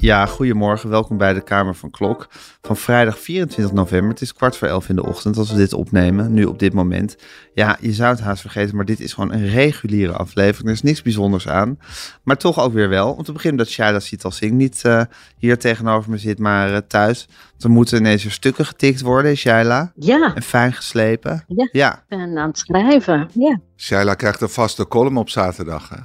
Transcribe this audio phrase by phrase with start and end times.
[0.00, 0.90] Ja, goedemorgen.
[0.90, 2.28] Welkom bij de Kamer van Klok.
[2.62, 4.10] Van vrijdag 24 november.
[4.10, 6.32] Het is kwart voor elf in de ochtend als we dit opnemen.
[6.32, 7.16] Nu op dit moment.
[7.54, 10.66] Ja, je zou het haast vergeten, maar dit is gewoon een reguliere aflevering.
[10.66, 11.78] Er is niks bijzonders aan.
[12.22, 13.12] Maar toch ook weer wel.
[13.12, 15.02] Om te beginnen dat Shaila Sital Singh niet uh,
[15.38, 17.26] hier tegenover me zit, maar uh, thuis.
[17.50, 19.92] Want er moeten ineens weer stukken getikt worden, Shaila.
[19.94, 20.34] Ja.
[20.34, 21.44] En fijn geslepen.
[21.72, 22.04] Ja.
[22.08, 23.60] ben aan het schrijven, ja.
[23.76, 25.96] Shaila krijgt een vaste column op zaterdag, hè?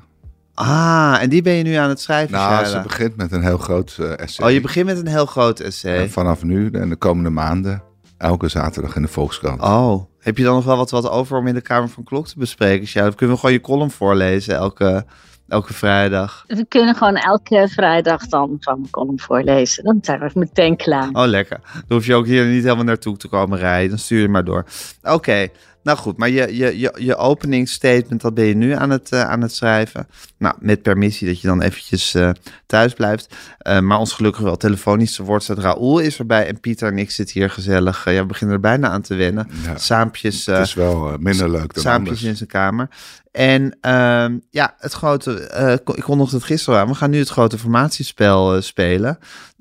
[0.56, 3.58] Ah, en die ben je nu aan het schrijven, Nou, ze begint met een heel
[3.58, 4.48] groot uh, essay.
[4.48, 5.98] Oh, je begint met een heel groot essay.
[5.98, 7.84] En vanaf nu en de komende maanden,
[8.18, 9.62] elke zaterdag in de Volkskrant.
[9.62, 12.28] Oh, heb je dan nog wel wat, wat over om in de Kamer van Klok
[12.28, 13.08] te bespreken, Shaila?
[13.08, 15.06] Of kunnen we gewoon je column voorlezen elke,
[15.48, 16.44] elke vrijdag?
[16.48, 19.84] We kunnen gewoon elke vrijdag dan van mijn column voorlezen.
[19.84, 21.10] Dan zijn we meteen klaar.
[21.12, 21.60] Oh, lekker.
[21.74, 23.90] Dan hoef je ook hier niet helemaal naartoe te komen rijden.
[23.90, 24.66] Dan stuur je maar door.
[25.04, 25.48] Oké.
[25.86, 29.22] Nou goed, maar je, je, je, je openingsstatement, dat ben je nu aan het, uh,
[29.22, 30.08] aan het schrijven.
[30.38, 32.30] Nou, met permissie dat je dan eventjes uh,
[32.66, 33.36] thuis blijft.
[33.68, 36.48] Uh, maar ons gelukkig wel telefonische woordstaat Raoul is erbij.
[36.48, 38.04] En Pieter en ik zitten hier gezellig.
[38.06, 39.48] ja, we beginnen er bijna aan te wennen.
[39.64, 40.46] Ja, Saampjes.
[40.46, 42.90] het is wel minder leuk dan Saampjes in zijn kamer.
[43.32, 46.88] En uh, ja, het grote, ik kondigde het gisteren aan.
[46.88, 48.62] We gaan nu het grote formatiespel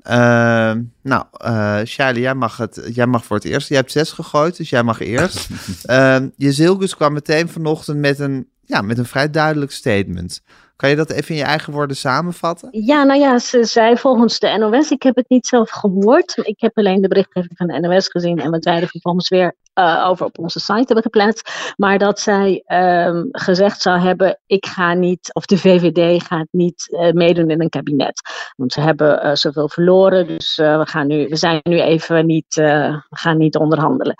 [0.07, 0.93] uh, spelen.
[1.01, 3.69] nou, uh, Charlie, jij mag, het, jij mag voor het eerst.
[3.69, 5.47] Jij hebt zes gegooid, dus jij mag eerst.
[6.45, 10.41] je Zilgus kwam meteen vanochtend met een, ja, met een vrij duidelijk statement.
[10.75, 12.69] Kan je dat even in je eigen woorden samenvatten?
[12.71, 16.37] Ja, nou ja, ze zei volgens de NOS, ik heb het niet zelf gehoord.
[16.37, 19.55] Ik heb alleen de berichtgeving van de NOS gezien en wat wij er vervolgens weer
[19.79, 21.73] uh, over op onze site hebben geplaatst.
[21.77, 26.87] Maar dat zij um, gezegd zou hebben, ik ga niet, of de VVD gaat niet
[26.91, 28.21] uh, meedoen in een kabinet.
[28.55, 32.55] Want ze hebben uh, zoveel verloren, dus we, gaan nu, we zijn nu even niet,
[32.55, 34.15] we gaan niet onderhandelen.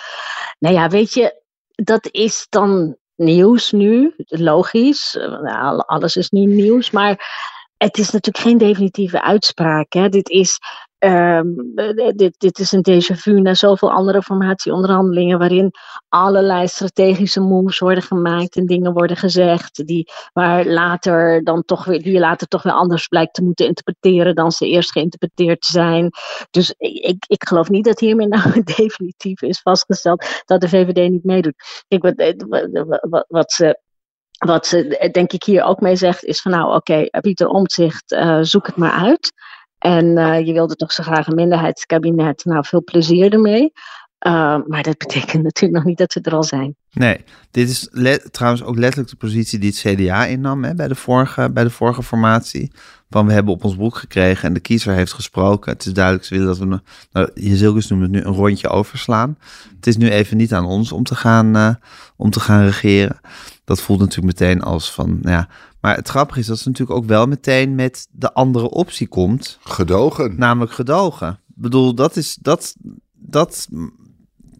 [0.59, 1.41] Nou ja, weet je,
[1.75, 5.17] dat is dan nieuws nu, logisch.
[5.41, 7.17] Nou, alles is nu nieuws, maar
[7.77, 9.93] het is natuurlijk geen definitieve uitspraak.
[9.93, 10.09] Hè.
[10.09, 10.59] Dit, is,
[11.05, 11.73] um,
[12.15, 15.71] dit, dit is een déjà vu na zoveel andere formatieonderhandelingen waarin
[16.09, 22.01] allerlei strategische moves worden gemaakt en dingen worden gezegd die, waar later dan toch weer,
[22.01, 26.09] die je later toch weer anders blijkt te moeten interpreteren dan ze eerst geïnterpreteerd zijn.
[26.49, 31.23] Dus ik, ik geloof niet dat hiermee nou definitief is vastgesteld dat de VVD niet
[31.23, 31.83] meedoet.
[31.87, 32.45] Kijk, wat,
[33.09, 33.83] wat, wat ze
[34.35, 38.11] wat ze denk ik hier ook mee zegt, is van nou oké, okay, Pieter Omtzigt,
[38.11, 39.33] uh, zoek het maar uit.
[39.85, 42.45] En uh, je wilde toch zo graag een minderheidskabinet.
[42.45, 43.71] Nou, veel plezier ermee.
[44.27, 46.75] Uh, maar dat betekent natuurlijk nog niet dat ze er al zijn.
[46.91, 47.89] Nee, dit is
[48.31, 51.69] trouwens ook letterlijk de positie die het CDA innam hè, bij, de vorige, bij de
[51.69, 52.71] vorige formatie.
[53.09, 55.71] Van we hebben op ons boek gekregen en de kiezer heeft gesproken.
[55.71, 56.81] Het is duidelijk, ze willen dat we,
[57.11, 59.37] nou, Jezilkus noemt het nu, een rondje overslaan.
[59.75, 61.73] Het is nu even niet aan ons om te gaan, uh,
[62.15, 63.19] om te gaan regeren.
[63.63, 65.47] Dat voelt natuurlijk meteen als van, nou ja.
[65.85, 69.59] Maar het grappige is dat ze natuurlijk ook wel meteen met de andere optie komt.
[69.63, 70.33] Gedogen.
[70.37, 71.29] Namelijk gedogen.
[71.29, 72.75] Ik bedoel, dat is, dat,
[73.13, 73.67] dat,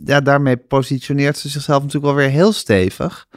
[0.04, 3.28] ja, daarmee positioneert ze zichzelf natuurlijk wel weer heel stevig.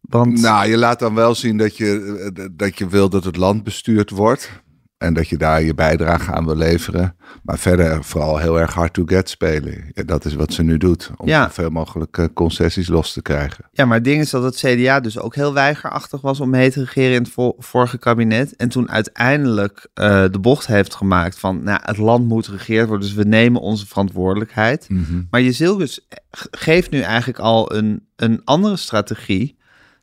[0.00, 0.40] Want...
[0.40, 4.10] Nou, je laat dan wel zien dat je, dat je wil dat het land bestuurd
[4.10, 4.50] wordt.
[4.98, 7.16] En dat je daar je bijdrage aan wil leveren.
[7.42, 9.90] Maar verder vooral heel erg hard to get spelen.
[9.92, 11.10] Ja, dat is wat ze nu doet.
[11.16, 11.44] Om ja.
[11.44, 13.64] zoveel mogelijk uh, concessies los te krijgen.
[13.72, 16.70] Ja, maar het ding is dat het CDA dus ook heel weigerachtig was om mee
[16.70, 18.56] te regeren in het vo vorige kabinet.
[18.56, 23.06] En toen uiteindelijk uh, de bocht heeft gemaakt van, nou, het land moet geregeerd worden.
[23.06, 24.88] Dus we nemen onze verantwoordelijkheid.
[24.88, 25.26] Mm -hmm.
[25.30, 26.06] Maar je Zilgus
[26.50, 29.55] geeft nu eigenlijk al een, een andere strategie.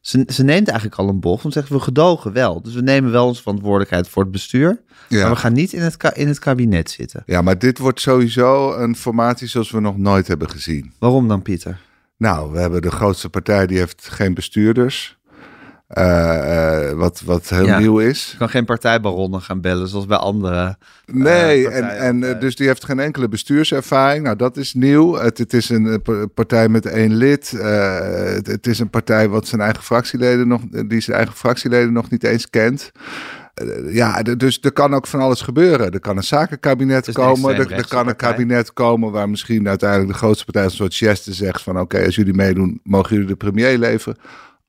[0.04, 1.42] Ze, ze, neemt eigenlijk al een bocht.
[1.42, 2.62] Want zeggen we gedogen wel.
[2.62, 4.82] Dus we nemen wel onze verantwoordelijkheid voor het bestuur.
[5.10, 5.22] Ja.
[5.22, 7.24] Maar we gaan niet in het, in het kabinet zitten.
[7.26, 10.94] Ja, maar dit wordt sowieso een formatie zoals we nog nooit hebben gezien.
[11.00, 11.80] Waarom dan, Pieter?
[12.18, 15.18] Nou, we hebben de grootste partij die heeft geen bestuurders.
[15.98, 17.80] Uh, uh, wat, wat heel ja.
[17.80, 18.30] nieuw is.
[18.32, 20.78] Je kan geen partijbaronnen gaan bellen zoals bij andere.
[21.06, 24.24] Nee, uh, en, en dus die heeft geen enkele bestuurservaring.
[24.24, 25.14] Nou, dat is nieuw.
[25.14, 26.02] Het, het is een
[26.34, 27.52] partij met één lid.
[27.52, 32.10] Het, het, is een partij wat zijn eigen fractieleden nog, die zijn eigen fractieleden nog
[32.10, 32.92] niet eens kent.
[33.86, 35.92] Ja, dus er kan ook van alles gebeuren.
[35.92, 37.56] Er kan een zakenkabinet dus komen.
[37.56, 41.62] Er, er, kan een kabinet komen waar misschien uiteindelijk de grootste partij, zoals Chester, zegt
[41.62, 44.18] van oké, okay, als jullie meedoen, mogen jullie de premier leveren.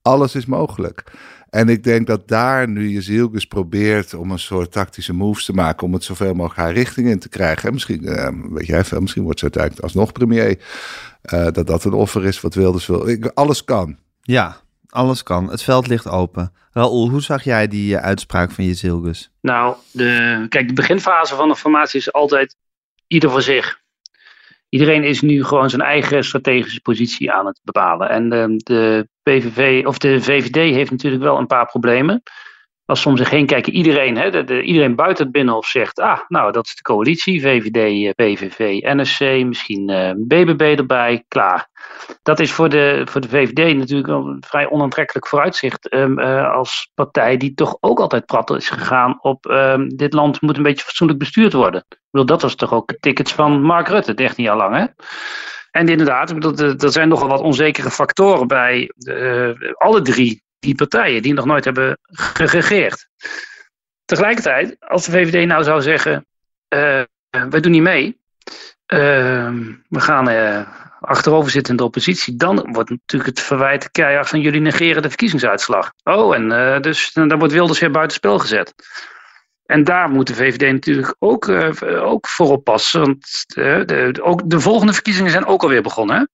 [0.05, 1.05] Alles is mogelijk.
[1.51, 5.87] En ik denk dat daar nu Jezielkus probeert om een soort tactische moves te maken.
[5.87, 7.67] om het zoveel mogelijk haar richting in te krijgen.
[7.69, 10.59] En misschien, uh, weet jij veel, misschien wordt ze uiteindelijk alsnog premier.
[11.33, 13.09] Uh, dat dat een offer is wat Wilders wil.
[13.09, 13.97] Ik, alles kan.
[14.23, 14.57] Ja,
[14.95, 15.51] Alles kan.
[15.51, 16.53] Het veld ligt open.
[16.73, 19.31] Raoul, hoe zag jij die eh, uitspraak van Jezilgus?
[19.41, 22.57] Nou, de, kijk, de beginfase van de formatie is altijd
[23.07, 23.81] ieder voor zich.
[24.75, 28.09] Iedereen is nu gewoon zijn eigen strategische positie aan het bepalen.
[28.09, 32.23] En de, de PVV, of de VVD heeft natuurlijk wel een paar problemen
[32.87, 36.53] als ze om heen kijken, iedereen, hè, de, iedereen buiten het Binnenhof zegt, ah, nou,
[36.53, 41.69] dat is de coalitie, VVD, eh, PVV, NSC, misschien uh, eh, BBB erbij, klaar.
[42.23, 46.91] Dat is voor de, voor de VVD natuurlijk een vrij onaantrekkelijk vooruitzicht um, uh, als
[46.95, 50.85] partij die toch ook altijd prat is gegaan op um, dit land moet een beetje
[50.85, 51.85] fatsoenlijk bestuurd worden.
[51.89, 54.85] Ik bedoel, dat was toch ook tickets van Mark Rutte, 13 jaar lang, hè?
[55.71, 56.31] En inderdaad,
[56.83, 58.91] er zijn nogal wat onzekere factoren bij
[59.79, 63.09] alle drie die partijen die nog nooit hebben geregeerd.
[64.05, 66.27] Tegelijkertijd, als de VVD nou zou zeggen,
[66.75, 68.19] uh, wij doen niet mee,
[68.93, 69.53] uh,
[69.89, 70.61] we gaan uh,
[71.01, 75.09] achterover zitten in de oppositie, dan wordt natuurlijk het verwijt keihard van jullie negeren de
[75.09, 75.93] verkiezingsuitslag.
[76.05, 78.75] Oh, en uh, dus dan wordt Wilders weer buitenspel gezet.
[79.67, 81.49] En daar moet de VVD natuurlijk ook,
[81.83, 83.01] ook voor oppassen.
[83.01, 86.29] Want de, ook de volgende verkiezingen zijn ook alweer begonnen.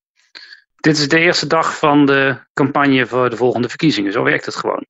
[0.81, 4.13] Dit is de eerste dag van de campagne voor de volgende verkiezingen.
[4.13, 4.87] Zo werkt het gewoon.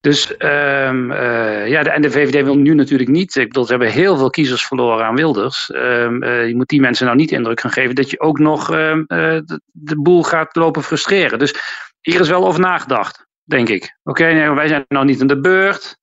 [0.00, 3.36] Dus um, uh, ja, de, en de VVD wil nu natuurlijk niet.
[3.36, 5.70] Ik bedoel, ze hebben heel veel kiezers verloren aan Wilders.
[5.74, 8.70] Um, uh, je moet die mensen nou niet indruk gaan geven dat je ook nog
[8.70, 9.38] um, uh,
[9.72, 11.38] de, boel gaat lopen frustreren.
[11.38, 11.54] Dus
[12.00, 13.98] hier is wel over nagedacht, denk ik.
[14.02, 15.98] Oké, wij zijn nou niet in de beurt.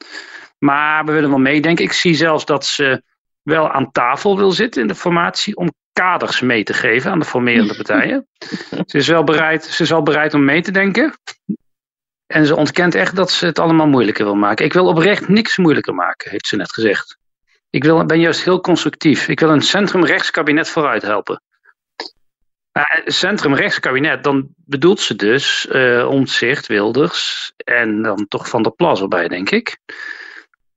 [0.59, 1.85] Maar we willen wel meedenken.
[1.85, 3.03] Ik zie zelfs dat ze
[3.43, 7.25] wel aan tafel wil zitten in de formatie om kaders mee te geven aan de
[7.25, 8.27] formerende partijen.
[8.85, 11.13] ze, is wel bereid, ze is wel bereid om mee te denken.
[12.27, 14.65] En ze ontkent echt dat ze het allemaal moeilijker wil maken.
[14.65, 17.17] Ik wil oprecht niks moeilijker maken, heeft ze net gezegd.
[17.69, 19.27] Ik wil, ben juist heel constructief.
[19.27, 21.41] Ik wil een centrum-rechtskabinet vooruit helpen.
[22.73, 29.01] Uh, centrum-rechtskabinet, dan bedoelt ze dus uh, Omtzigt, Wilders en dan toch Van der Plas
[29.01, 29.77] erbij, denk ik.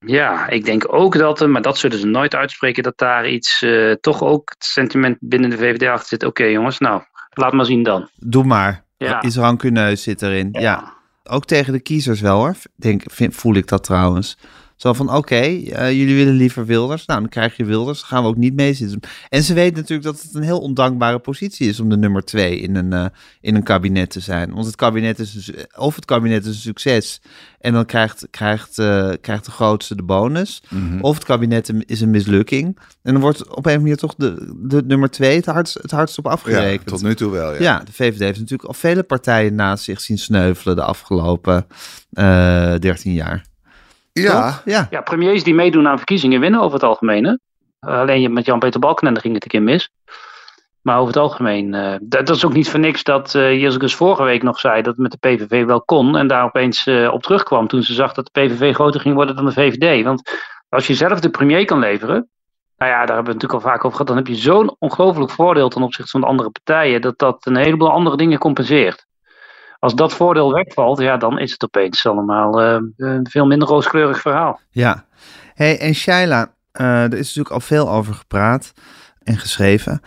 [0.05, 3.91] Ja, ik denk ook dat, maar dat zullen ze nooit uitspreken, dat daar iets, uh,
[3.91, 6.23] toch ook het sentiment binnen de VVD achter zit.
[6.23, 8.09] Oké jongens, nou, laat maar zien dan.
[8.15, 8.83] Doe maar.
[8.97, 9.21] Ja.
[9.21, 10.49] Is rancuneus zit erin.
[10.51, 10.59] Ja.
[10.59, 10.93] ja.
[11.23, 14.37] Ook tegen de kiezers wel hoor, denk, vind, voel ik dat trouwens.
[14.75, 17.05] Zo van, oké, eh, jullie willen liever Wilders.
[17.05, 17.99] Nou, dan krijg je Wilders.
[17.99, 18.99] Dan gaan we ook niet mee zitten.
[19.29, 22.59] En ze weten natuurlijk dat het een heel ondankbare positie is om de nummer twee
[22.59, 23.05] in een, uh,
[23.41, 24.53] in een kabinet te zijn.
[24.53, 27.21] Want het kabinet is dus, of het kabinet is een succes
[27.59, 30.63] en dan krijgt, krijgt, uh, krijgt de grootste de bonus.
[30.69, 31.01] Mm -hmm.
[31.01, 32.77] Of het kabinet is een mislukking.
[33.01, 36.17] En dan wordt op een manier toch de, de nummer twee het hardst, het hardst
[36.17, 36.89] op afgerekend.
[36.89, 37.61] Ja, tot nu toe wel, ja.
[37.61, 41.67] Ja, de VVD heeft natuurlijk al vele partijen naast zich zien sneuvelen de afgelopen
[42.09, 43.51] 13 jaar.
[44.13, 44.61] Ja.
[44.65, 44.87] ja.
[44.89, 47.25] Ja, premiers die meedoen aan verkiezingen winnen over het algemeen.
[47.25, 47.31] Hè?
[47.89, 49.89] Uh, alleen met Jan-Peter Balkenende ging het een keer mis.
[50.81, 53.95] Maar over het algemeen, uh, dat, dat, is ook niet voor niks dat uh, Jezus
[53.95, 56.17] vorige week nog zei dat het met de PVV wel kon.
[56.17, 59.35] En daar opeens uh, op terugkwam toen ze zag dat de PVV groter ging worden
[59.35, 60.03] dan de VVD.
[60.03, 60.31] Want
[60.69, 62.29] als je zelf de premier kan leveren,
[62.77, 64.07] nou ja, daar hebben we het natuurlijk al vaak over gehad.
[64.07, 67.01] Dan heb je zo'n ongelooflijk voordeel ten opzichte van de andere partijen.
[67.01, 69.05] Dat dat een heleboel andere dingen compenseert
[69.83, 74.21] als dat voordeel wegvalt, ja, dan is het opeens allemaal uh, een veel minder rooskleurig
[74.21, 74.59] verhaal.
[74.69, 75.05] Ja,
[75.53, 78.73] hey, en Shaila, uh, er is natuurlijk al veel over gepraat
[79.23, 80.01] en geschreven.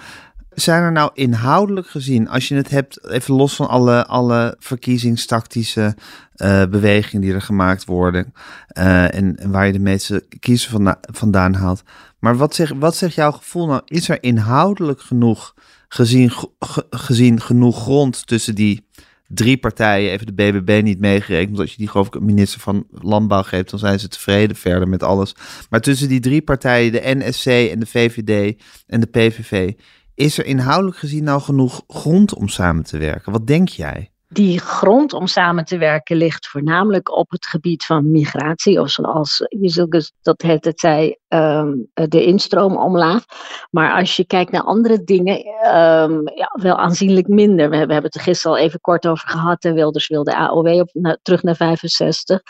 [0.50, 5.96] Zijn er nou inhoudelijk gezien, als je het hebt, even los van alle, alle verkiezingstactische
[6.36, 8.32] uh, bewegingen die er gemaakt worden
[8.66, 11.82] en, waar je de meeste kiezen vanda vandaan haalt.
[12.18, 13.80] Maar wat zegt, wat zegt jouw gevoel nou?
[13.84, 15.54] Is er inhoudelijk genoeg
[15.88, 18.84] gezien, ge, gezien genoeg grond tussen die
[19.28, 22.60] drie partijen, even de BBB niet meegerekend, want als je die geloof ik een minister
[22.60, 25.34] van Landbouw geeft, dan zijn ze tevreden verder met alles.
[25.70, 29.72] Maar tussen die drie partijen, de NSC en de VVD en de PVV,
[30.14, 33.32] is er inhoudelijk gezien nou genoeg grond om samen te werken?
[33.32, 34.10] Wat denk jij?
[34.28, 39.46] Die grond om samen te werken ligt voornamelijk op het gebied van migratie, of zoals
[39.48, 43.24] je dat het zei, um, de instroom omlaag.
[43.70, 45.36] Maar als je kijkt naar andere dingen,
[45.76, 47.70] um, ja, wel aanzienlijk minder.
[47.70, 49.64] We, we, hebben het er gisteren al even kort over gehad.
[49.64, 52.40] Wilders wilde AOW op, terug naar 65.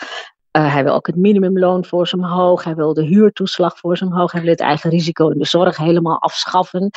[0.51, 2.63] Uh, hij wil ook het minimumloon voor zijn hoog.
[2.63, 4.31] Hij wil de huurtoeslag voor zijn hoog.
[4.31, 6.89] Hij wil het eigen risico in de zorg helemaal afschaffen.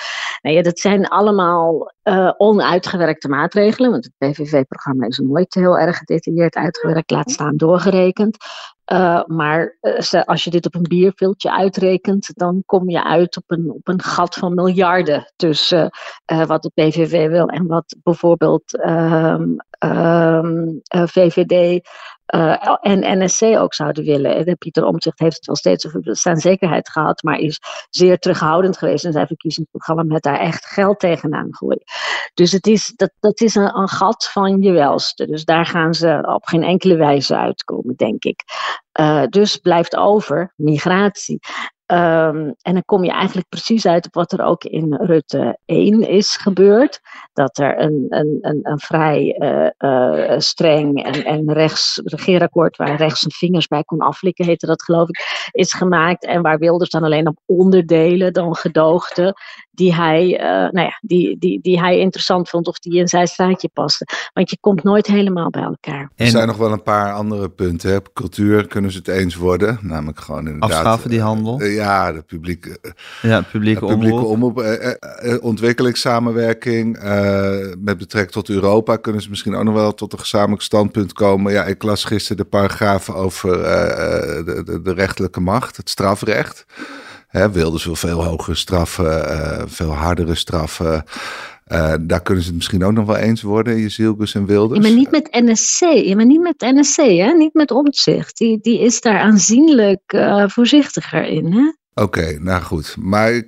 [0.42, 3.90] Nou ja, dat zijn allemaal uh, onuitgewerkte maatregelen.
[3.90, 8.36] Want het PVV-programma is nooit heel erg gedetailleerd uitgewerkt, laat staan doorgerekend.
[8.92, 9.76] Uh, maar
[10.24, 14.02] als je dit op een bierviltje uitrekent, dan kom je uit op een, op een
[14.02, 15.90] gat van miljarden tussen
[16.46, 21.80] wat de PVV wil en wat bijvoorbeeld um, um, VVD
[22.34, 24.44] uh, en NSC ook zouden willen.
[24.44, 27.60] De Pieter Omtzigt heeft het wel steeds over bestaanszekerheid gehad, maar is
[27.90, 31.82] zeer terughoudend geweest in zijn verkiezingsprogramma met daar echt geld tegenaan gooien.
[32.34, 35.26] Dus het is, dat, dat is een, gat van je welste.
[35.26, 38.42] Dus daar gaan ze op geen enkele wijze uitkomen, denk ik.
[39.00, 41.38] Uh, dus blijft over migratie.
[41.92, 46.08] Um, en dan kom je eigenlijk precies uit op wat er ook in Rutte 1
[46.08, 47.00] is gebeurd.
[47.32, 52.96] Dat er een, een, een, een vrij uh, uh, streng en, en rechts regeerakkoord waar
[52.96, 56.24] rechts zijn vingers bij kon aflikken, heette dat geloof ik, is gemaakt.
[56.24, 59.34] En waar Wilders dan alleen op onderdelen dan gedoogde
[59.80, 63.26] die hij, uh, nou ja, die, die, die hij interessant vond of die in zijn
[63.26, 64.06] straatje paste.
[64.32, 66.10] Want je komt nooit helemaal bij elkaar.
[66.16, 67.90] Er zijn nog wel een paar andere punten.
[67.90, 67.96] Hè.
[67.96, 69.78] Op cultuur kunnen ze het eens worden.
[69.82, 70.70] Namelijk gewoon inderdaad...
[70.70, 71.62] Afschaffen die handel?
[71.62, 72.78] Uh, ja, de publieke,
[73.22, 74.58] ja, publieke, publieke omroep.
[74.58, 75.42] omroep.
[75.42, 76.98] ontwikkelingssamenwerking.
[77.78, 81.52] met betrekking tot Europa kunnen ze misschien ook nog wel tot een gezamenlijk standpunt komen.
[81.52, 83.52] Ja, ik las gisteren de paragrafen over
[84.44, 86.64] de, de, de rechterlijke macht, het strafrecht.
[87.30, 91.04] Hè, wilden ze veel hogere straffen, uh, veel hardere straffen.
[91.72, 94.80] Uh, daar kunnen ze het misschien ook nog wel eens worden, Jezielgus en Wilders.
[94.80, 97.32] Ja, maar niet met NSC, ja, maar niet met NSC, hè?
[97.32, 98.36] niet met omzicht.
[98.36, 101.52] Die, die is daar aanzienlijk uh, voorzichtiger in.
[101.52, 101.72] Hè?
[101.94, 102.96] Oké, okay, nou goed.
[102.98, 103.42] Maar,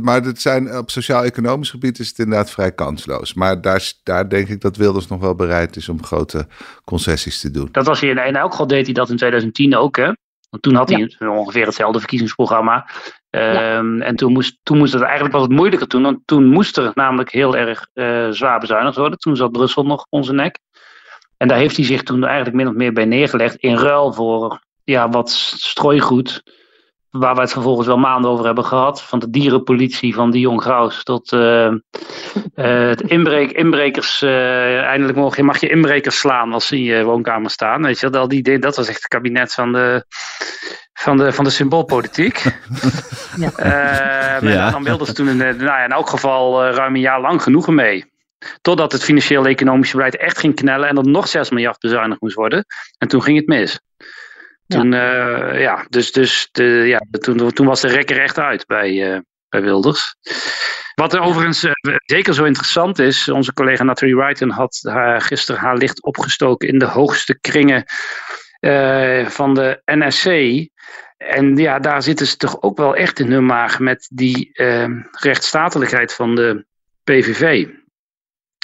[0.00, 3.34] maar het zijn, op sociaal-economisch gebied is het inderdaad vrij kansloos.
[3.34, 6.46] Maar daar, daar denk ik dat Wilders nog wel bereid is om grote
[6.84, 7.68] concessies te doen.
[7.72, 10.12] Dat was hij in, in elk geval deed hij dat in 2010 ook, hè?
[10.50, 11.30] Want toen had hij ja.
[11.30, 12.88] ongeveer hetzelfde verkiezingsprogramma.
[13.30, 13.76] Ja.
[13.76, 16.02] Um, en toen moest, toen moest het eigenlijk was het moeilijker toen.
[16.02, 19.18] Want toen moest er namelijk heel erg uh, zwaar bezuinigd worden.
[19.18, 20.58] Toen zat Brussel nog op onze nek.
[21.36, 23.56] En daar heeft hij zich toen eigenlijk min of meer bij neergelegd.
[23.56, 26.42] In ruil voor ja, wat strooigoed
[27.10, 29.02] waar we het vervolgens wel maanden over hebben gehad.
[29.02, 34.22] Van de dierenpolitie van Dion Graus tot uh, uh, het inbreek, inbrekers.
[34.22, 37.82] Uh, eindelijk mag je, mag je inbrekers slaan als ze in je woonkamer staan.
[37.82, 40.04] Weet je, dat, die, dat was echt het kabinet van de,
[40.92, 42.42] van de, van de symboolpolitiek.
[43.36, 43.50] ja.
[44.42, 44.70] Uh, ja.
[44.70, 47.74] Dan wilden ze toen in, nou ja, in elk geval ruim een jaar lang genoegen
[47.74, 48.08] mee.
[48.60, 52.64] Totdat het financieel-economische beleid echt ging knellen en er nog 6 miljard bezuinigd moest worden.
[52.98, 53.80] En toen ging het mis.
[54.70, 58.66] Toen, ja, uh, ja dus, dus de, ja, toen, toen was de rekker echt uit
[58.66, 60.16] bij, uh, bij Wilders.
[60.94, 61.72] Wat er overigens uh,
[62.04, 66.78] zeker zo interessant is, onze collega Natalie Wrighton had haar, gisteren haar licht opgestoken in
[66.78, 67.84] de hoogste kringen
[69.30, 70.26] van de NSC.
[71.16, 74.50] En ja, daar zitten ze toch ook wel echt in hun maag met die
[75.10, 76.64] rechtsstatelijkheid van de
[77.04, 77.66] PVV.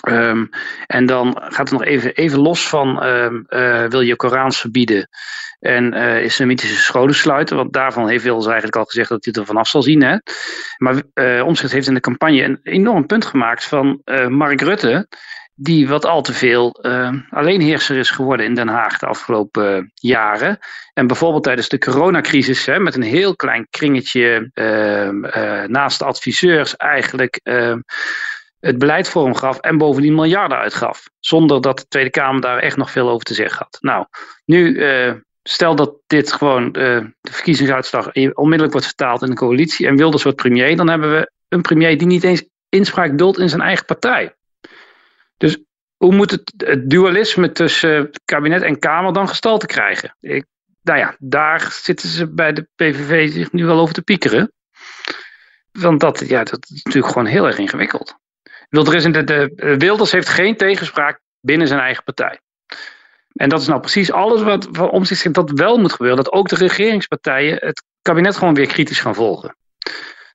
[0.08, 0.48] Um,
[0.86, 5.08] en dan gaat het nog even, even los van um, uh, wil je Korans verbieden
[5.60, 7.56] en uh, islamitische scholen sluiten.
[7.56, 10.02] Want daarvan heeft Wilders eigenlijk al gezegd dat hij er vanaf zal zien.
[10.02, 10.16] Hè?
[10.76, 15.08] Maar uh, heeft in de campagne een enorm punt gemaakt van Mark Rutte.
[15.54, 16.84] Die wat al te veel
[17.30, 20.58] alleenheerser is geworden in Den Haag de afgelopen jaren.
[20.94, 24.50] En bijvoorbeeld tijdens de coronacrisis hè, met een heel klein kringetje
[25.66, 27.40] naast de adviseurs eigenlijk
[28.66, 31.08] het beleid vorm gaf en bovendien miljarden uitgaf.
[31.20, 33.78] Zonder dat de Tweede Kamer daar echt nog veel over te zeggen had.
[33.80, 34.06] Nou,
[34.44, 36.72] nu uh, stel dat dit gewoon uh,
[37.20, 41.30] de verkiezingsuitslag onmiddellijk wordt vertaald in de coalitie en Wilders wordt premier, dan hebben we
[41.48, 44.34] een premier die niet eens inspraak duldt in zijn eigen partij.
[45.36, 45.58] Dus
[45.96, 50.16] hoe moet het, het dualisme tussen kabinet en Kamer dan gestalte krijgen?
[50.20, 50.44] Ik,
[50.82, 54.52] nou ja, daar zitten ze bij de PVV zich nu wel over te piekeren.
[55.72, 58.16] Want dat, ja, dat is natuurlijk gewoon heel erg ingewikkeld.
[58.68, 62.40] De, de, Wilders heeft geen tegenspraak binnen zijn eigen partij.
[63.32, 66.24] En dat is nou precies alles wat van omzicht dat wel moet gebeuren.
[66.24, 69.56] Dat ook de regeringspartijen het kabinet gewoon weer kritisch gaan volgen.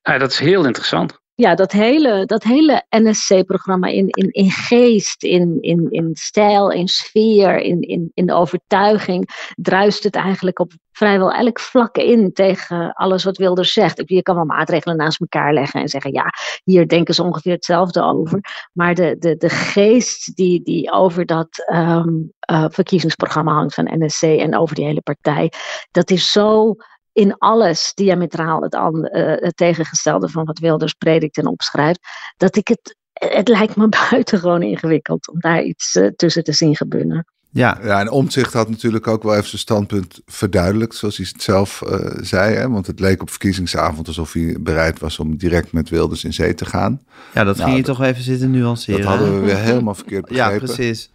[0.04, 5.24] Nou, dat is heel interessant ja, dat hele, dat hele NSC-programma in, in, in geest,
[5.24, 10.72] in, in, in stijl, in sfeer, in, in, in de overtuiging, druist het eigenlijk op
[10.92, 14.02] vrijwel elk vlak in tegen alles wat Wilders zegt.
[14.06, 16.26] Je kan wel maatregelen naast elkaar leggen en zeggen, ja,
[16.64, 18.40] hier denken ze ongeveer hetzelfde over.
[18.74, 24.24] Maar de, de, de geest die, die over dat um, uh, verkiezingsprogramma hangt van NSC
[24.24, 25.52] en over die hele partij,
[25.92, 26.76] dat is zo
[27.14, 32.00] in alles diametraal het, an, uh, het tegengestelde van wat Wilders predikt en opschrijft,
[32.38, 36.76] dat ik het, het lijkt me buitengewoon ingewikkeld om daar iets uh, tussen te zien
[36.76, 37.26] gebeuren.
[37.54, 37.80] Ja.
[37.84, 41.82] ja, en Omtzigt had natuurlijk ook wel even zijn standpunt verduidelijkt, zoals hij het zelf
[41.88, 42.56] uh, zei.
[42.56, 42.70] Hè?
[42.70, 46.54] Want het leek op verkiezingsavond alsof hij bereid was om direct met Wilders in zee
[46.54, 47.02] te gaan.
[47.34, 49.02] Ja, dat nou, ging je toch even zitten nuanceren.
[49.02, 50.68] Dat hadden we weer helemaal verkeerd begrepen.
[50.68, 51.10] Ja, precies.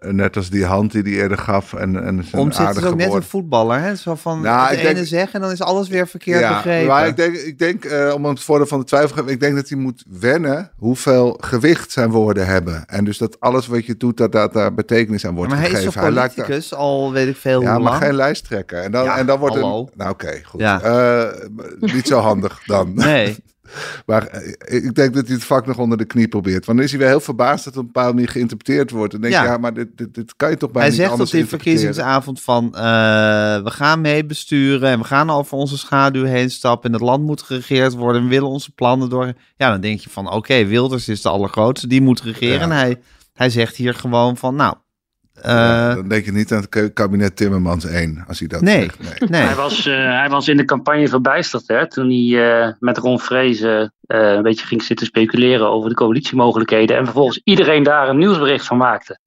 [0.00, 1.72] Net als die hand die hij eerder gaf.
[1.74, 3.94] En, en zijn Omtzigt is ook net een voetballer, hè?
[3.96, 6.54] Zo van Nou, het ik ene denk- zeggen en dan is alles weer verkeerd ja,
[6.54, 6.86] begrepen.
[6.88, 9.40] Maar ik denk, ik denk eh, om het voordeel van de twijfel te geven, ik
[9.40, 12.84] denk dat hij moet wennen hoeveel gewicht zijn woorden hebben.
[12.86, 15.68] En dus dat alles wat je doet, dat, dat daar betekenis aan wordt maar hij
[15.70, 16.00] is gegeven.
[16.02, 18.04] toch politicus, al weet ik veel Ja, hoe maar lang.
[18.04, 18.82] geen lijsttrekker.
[18.82, 19.84] En dan, Ja, en dan wordt hallo.
[19.84, 19.96] het.
[19.96, 20.60] Nou, oké, goed.
[20.60, 20.80] Ja.
[20.82, 21.48] Eh,
[21.80, 22.94] niet zo handig dan.
[22.94, 23.36] Nee,
[24.06, 26.66] Maar eh, ik denk dat hij het vak nog onder de knie probeert.
[26.66, 29.14] Want dan is hij weer heel verbaasd dat het op een bepaalde manier geïnterpreteerd wordt.
[29.14, 29.44] En denk je, Ja.
[29.44, 31.46] ja, maar dit, dit, dit kan je toch bijna hij niet zegt op anders die
[31.46, 32.74] verkiezingsavond van...
[32.74, 32.80] eh,
[33.62, 36.88] we gaan meebesturen en we gaan over onze schaduw heen stappen...
[36.90, 39.32] en het land moet geregeerd worden en we willen onze plannen door...
[39.56, 42.56] Ja, dan denk je van, oké, Wilders is de allergrootste, die moet regeren.
[42.58, 42.62] Ja.
[42.62, 43.00] En hij,
[43.32, 44.74] hij zegt hier gewoon van, nou...
[45.42, 48.80] eh, Ja, dan denk je niet aan het kabinet Timmermans 1, als hij dat Nee.
[48.82, 48.98] zegt.
[49.20, 49.28] Nee.
[49.30, 52.98] nee, Hij, was, eh, hij was in de campagne verbijsterd hè, toen hij eh, met
[52.98, 56.96] Ron Vrezen eh, een beetje ging zitten speculeren over de coalitiemogelijkheden.
[56.96, 59.18] En vervolgens iedereen daar een nieuwsbericht van maakte.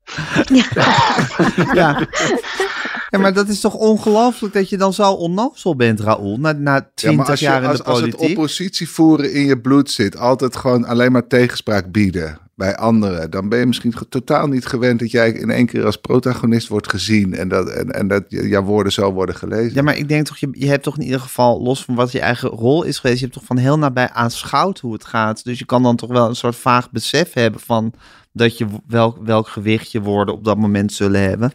[1.74, 2.00] ja.
[3.10, 6.74] ja, maar dat is toch ongelooflijk dat je dan zo onnozel bent, Raoul, na, na
[6.76, 8.38] Ja, 20 maar als, je, jaar in als, de als het politiek.
[8.38, 13.50] oppositie voeren in je bloed zit, altijd gewoon alleen maar tegenspraak bieden bij anderen, dan
[13.50, 17.34] ben je misschien totaal niet gewend dat jij in één keer als protagonist wordt gezien
[17.34, 19.74] en dat, en, en dat jouw woorden zo worden gelezen.
[19.74, 22.12] Ja, maar ik denk toch, je, je hebt toch in ieder geval, los van wat
[22.12, 25.44] je eigen rol is geweest, je hebt toch van heel nabij aanschouwd hoe het gaat.
[25.44, 27.94] Dus je kan dan toch wel een soort vaag besef hebben van
[28.34, 31.52] dat je welk, welk gewicht je woorden op dat moment zullen hebben.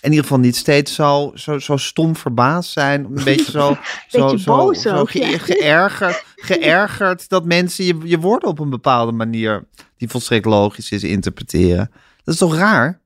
[0.00, 3.04] In ieder geval niet steeds zo, zo, zo stom verbaasd zijn.
[3.04, 3.76] Een beetje zo,
[4.08, 9.12] zo, Beetje zo, zo ge- geërgerd, geërgerd dat mensen je, je woorden op een bepaalde
[9.12, 11.90] manier, die volstrekt logisch is, interpreteren.
[12.24, 13.00] Dat is toch raar?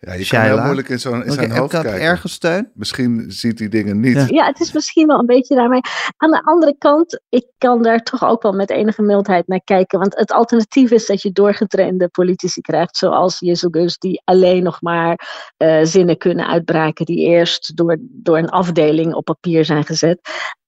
[0.00, 0.54] Ja, je kan Shaila?
[0.54, 2.00] heel moeilijk in, zo'n in zijn hoofd ik dat kijken.
[2.00, 2.70] ergens steun?
[2.74, 4.14] Misschien ziet hij dingen niet.
[4.14, 4.26] Ja.
[4.28, 5.80] Ja, het is misschien wel een beetje daarmee.
[6.16, 9.98] Aan de andere kant, ik kan daar toch ook wel met enige mildheid naar kijken.
[9.98, 15.28] Want het alternatief is dat je doorgetrainde politici krijgt, zoals Jezus, die alleen nog maar
[15.56, 20.20] eh, zinnen kunnen uitbraken die eerst door, door een afdeling op papier zijn gezet.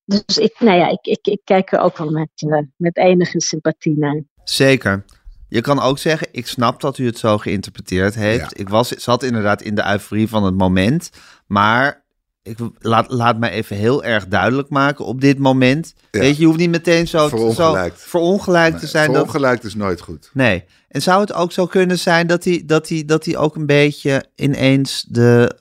[0.04, 3.40] Dus ik, nou ja, ik, ik, ik kijk er ook wel met, eh, met enige
[3.40, 4.22] sympathie naar.
[4.44, 5.04] Zeker.
[5.52, 8.40] Je kan ook zeggen, ik snap dat u het zo geïnterpreteerd heeft.
[8.40, 8.50] Ja.
[8.52, 11.10] Ik was, zat inderdaad in de euforie van het moment.
[11.46, 12.02] Maar
[12.42, 15.94] ik, laat, laat mij even heel erg duidelijk maken op dit moment.
[16.10, 16.20] Ja.
[16.20, 18.00] Weet je, je hoeft niet meteen zo, zo Verongelijkt.
[18.00, 19.06] verongelijkt te zijn.
[19.06, 20.30] Dat, Verongelijkt is nooit goed.
[20.32, 20.64] nee.
[20.88, 23.66] En zou het ook zo kunnen zijn dat hij, dat hij, dat hij ook een
[23.66, 25.56] beetje ineens de...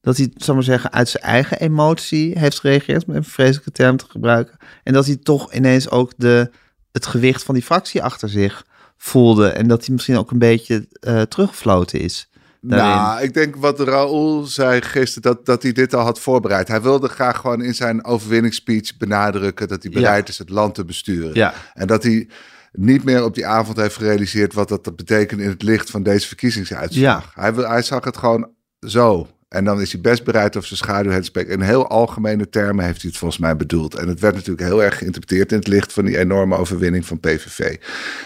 [0.00, 3.96] Dat hij, zal maar zeggen, uit zijn eigen emotie heeft gereageerd, om een vreselijke term
[3.96, 4.56] te gebruiken.
[4.82, 6.50] En dat hij toch ineens ook de,
[6.92, 8.64] het gewicht van die fractie achter zich
[9.02, 9.48] voelde.
[9.48, 12.28] En dat hij misschien ook een beetje eh teruggefloten is.
[12.60, 12.96] daarin.
[12.96, 16.68] Nou, ik denk wat Raoul zei gisteren, dat, dat hij dit al had voorbereid.
[16.68, 20.84] Hij wilde graag gewoon in zijn overwinningsspeech benadrukken dat hij bereid is het land te
[20.84, 21.34] besturen.
[21.34, 21.54] Ja.
[21.74, 22.28] En dat hij
[22.72, 26.26] niet meer op die avond heeft gerealiseerd wat dat betekent in het licht van deze
[26.26, 27.32] verkiezingsuitslag.
[27.34, 29.28] Hij, hij zag het gewoon zo.
[29.52, 31.52] En dan is hij best bereid over zijn schaduw heen te spreken.
[31.52, 33.94] In heel algemene termen heeft hij het volgens mij bedoeld.
[33.94, 37.20] En het werd natuurlijk heel erg geïnterpreteerd in het licht van die enorme overwinning van
[37.20, 37.76] PVV.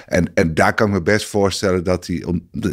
[0.07, 2.25] En, en daar kan ik me best voorstellen dat hij,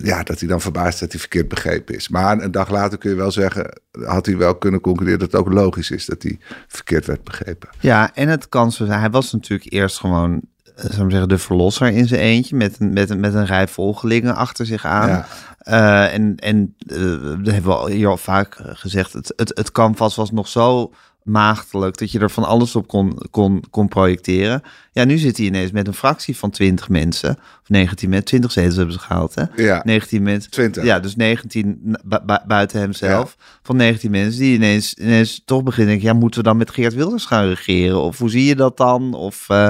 [0.03, 2.09] ja, dat hij dan verbaasd dat hij verkeerd begrepen is.
[2.09, 5.41] Maar een dag later kun je wel zeggen, had hij wel kunnen concluderen dat het
[5.41, 6.37] ook logisch is dat hij
[6.67, 7.69] verkeerd werd begrepen.
[7.79, 8.89] Ja, en het kan zijn.
[8.99, 10.41] Hij was natuurlijk eerst gewoon,
[10.75, 12.55] zou ik maar zeggen, de verlosser in zijn eentje.
[12.55, 15.09] Met een, met een, met een rij volgelingen achter zich aan.
[15.09, 15.25] Ja.
[15.59, 19.13] Eh, en en eh, dat hebben we al hier al vaak eh, gezegd.
[19.13, 23.17] Het, het, het canvas was nog zo maagdelijk dat je er van alles op kon,
[23.31, 24.61] kon, kon projecteren.
[24.91, 27.29] Ja, nu zit hij ineens met een fractie van 20 mensen.
[27.61, 28.27] Of 19 mensen.
[28.27, 29.43] 20 zetels hebben ze gehaald, hè?
[29.55, 29.81] Ja.
[29.85, 30.51] 19 mensen.
[30.51, 30.83] 20.
[30.83, 33.35] Ja, dus 19 bu- bu- buiten hemzelf.
[33.63, 36.01] Van 19 mensen die ineens, ineens toch beginnen.
[36.01, 38.01] Ja, moeten we dan met Geert Wilders gaan regeren?
[38.01, 39.13] Of hoe zie je dat dan?
[39.13, 39.69] Of eh,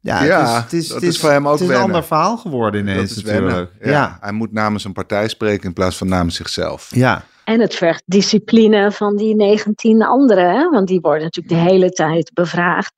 [0.00, 1.76] ja, Ja, het is, het is, dat het is is voor hem ook Het is
[1.76, 3.70] een ander verhaal geworden Dat ineens is natuurlijk.
[3.80, 3.94] wennen.
[3.94, 4.18] Ja.
[4.20, 6.90] Hij moet namens een partij spreken in plaats van namens zichzelf.
[6.94, 7.24] ja.
[7.46, 10.70] En het vergt discipline van die 19 anderen, hè?
[10.70, 12.92] want die worden natuurlijk de hele tijd bevraagd.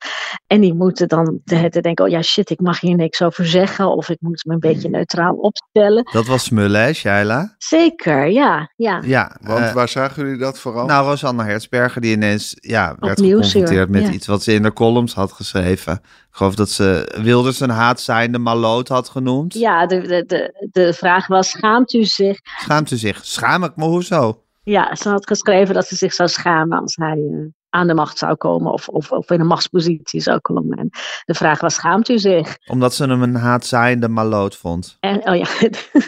[0.47, 3.21] En die moeten dan de hele tijd denken, oh ja shit, ik mag hier niks
[3.21, 6.09] over zeggen of ik moet me een beetje neutraal opstellen.
[6.11, 7.55] Dat was smullen, Shaila?
[7.57, 9.01] Zeker, ja, ja.
[9.05, 9.37] Ja.
[9.41, 10.85] Want eh, waar zagen jullie dat vooral?
[10.85, 14.11] nou, Rosanna Hertzberger die ineens ja, werd Opnieuw, geconfronteerd met ja.
[14.11, 16.01] iets wat ze in de columns had geschreven.
[16.39, 19.53] Geloof dat ze Wilders een haatzijnde maloot had genoemd.
[19.53, 22.39] Ja, de, de, de, de vraag was, schaamt u zich?
[22.43, 23.25] Schaamt u zich?
[23.25, 23.85] Schaam ik me?
[23.85, 24.43] Hoezo?
[24.63, 28.17] Ja, ze had geschreven dat ze zich zou schamen als hij eh, aan de macht
[28.17, 30.77] zou komen of, of, of in een machtspositie zou komen.
[30.77, 30.89] En
[31.25, 32.57] de vraag was, schaamt u zich?
[32.67, 34.97] Omdat ze hem een haatzaaiende maloot vond.
[34.99, 35.47] En, oh ja,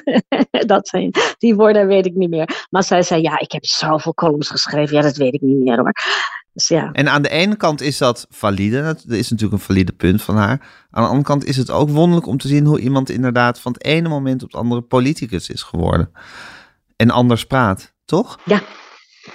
[0.65, 2.67] dat zijn, die woorden weet ik niet meer.
[2.69, 4.95] Maar zij zei, ja, ik heb zoveel columns geschreven.
[4.95, 5.93] Ja, dat weet ik niet meer hoor.
[6.53, 8.81] Dus ja, En aan de ene kant is dat valide.
[8.81, 10.85] Dat is natuurlijk een valide punt van haar.
[10.89, 13.71] Aan de andere kant is het ook wonderlijk om te zien hoe iemand inderdaad van
[13.71, 16.11] het ene moment op het andere politicus is geworden.
[16.95, 18.39] en anders praat, toch?
[18.45, 18.61] Ja,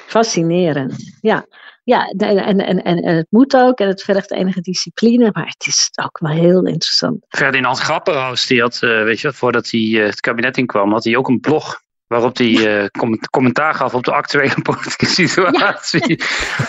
[0.06, 1.18] fascinerend.
[1.20, 1.46] Ja,
[1.86, 5.66] ja en, en, en, en het moet ook en het vergt enige discipline, maar het
[5.66, 7.24] is ook wel heel interessant.
[7.28, 11.16] Ferdinand Grapperhaus, die had, uh, weet je, voordat hij uh, het kabinet inkwam, had hij
[11.16, 12.86] ook een blog waarop hij uh,
[13.30, 16.24] commentaar gaf op de actuele politieke situatie.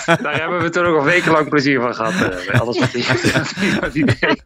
[0.05, 0.15] Ja.
[0.23, 2.45] Daar hebben we toen ook al wekenlang plezier van gehad.
[2.47, 4.43] bij alles wat hij, wat hij deed.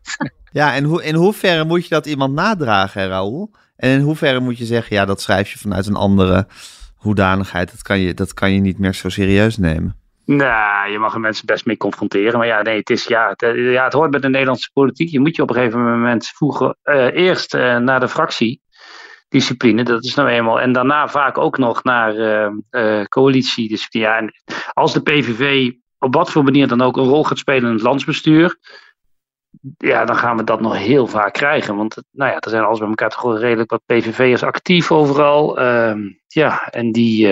[0.52, 3.52] Ja, en hoe, in hoeverre moet je dat iemand nadragen, Raoul?
[3.76, 6.48] En in hoeverre moet je zeggen, ja, dat schrijf je vanuit een andere
[6.96, 7.72] hoedanigheid.
[7.72, 10.01] Dat kan je, dat kan je niet meer zo serieus nemen.
[10.38, 12.38] Nou, je mag er mensen best mee confronteren.
[12.38, 15.10] Maar ja, nee, het, is, ja, het, ja, het hoort bij de Nederlandse politiek.
[15.10, 19.84] Je moet je op een gegeven moment voegen uh, eerst uh, naar de fractiediscipline.
[19.84, 20.62] Dat is nou eenmaal.
[20.62, 22.16] En daarna vaak ook nog naar
[22.72, 24.06] uh, coalitiediscipline.
[24.06, 24.34] Ja, en
[24.74, 27.84] als de PVV op wat voor manier dan ook een rol gaat spelen in het
[27.84, 28.58] landsbestuur
[29.78, 31.76] ja, dan gaan we dat nog heel vaak krijgen.
[31.76, 35.62] Want nou ja, er zijn alles bij elkaar toch redelijk wat PVV'ers actief overal.
[35.62, 35.96] Uh,
[36.28, 37.28] ja, en die,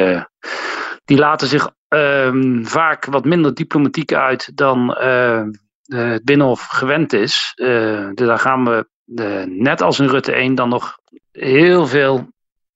[1.06, 5.44] die laten zich uh, vaak wat minder diplomatiek uit dan uh,
[5.86, 7.54] het Binnenhof gewend is.
[7.56, 8.88] dus daar gaan we,
[9.50, 11.00] net als in Rutte 1, dan nog
[11.32, 12.28] heel veel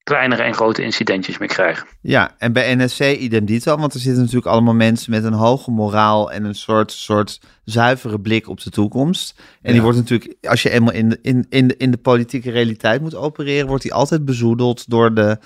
[0.04, 1.86] kleinere en grote incidentjes mee krijgen.
[2.00, 5.70] Ja, en bij NSC idem dito, want er zitten natuurlijk allemaal mensen met een hoge
[5.70, 9.34] moraal en een soort, soort zuivere blik op de toekomst.
[9.38, 9.72] En ja.
[9.72, 13.00] die wordt natuurlijk, als je eenmaal in de, in, in, de, in de politieke realiteit
[13.00, 15.38] moet opereren, wordt die altijd bezoedeld door de,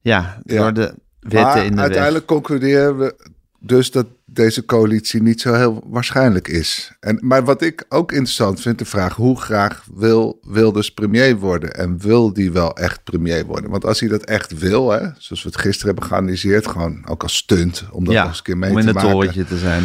[0.00, 0.58] ja, ja.
[0.58, 2.36] door de wetten maar in de uiteindelijk weg.
[2.38, 6.92] concluderen we dus dat deze coalitie niet zo heel waarschijnlijk is.
[7.00, 11.74] En, maar wat ik ook interessant vind, de vraag hoe graag wil Wilders premier worden?
[11.74, 13.70] En wil die wel echt premier worden?
[13.70, 17.22] Want als hij dat echt wil, hè, zoals we het gisteren hebben geanalyseerd, gewoon ook
[17.22, 19.12] als stunt, om dat ja, nog eens een keer mee om in te het maken.
[19.12, 19.84] torentje te zijn.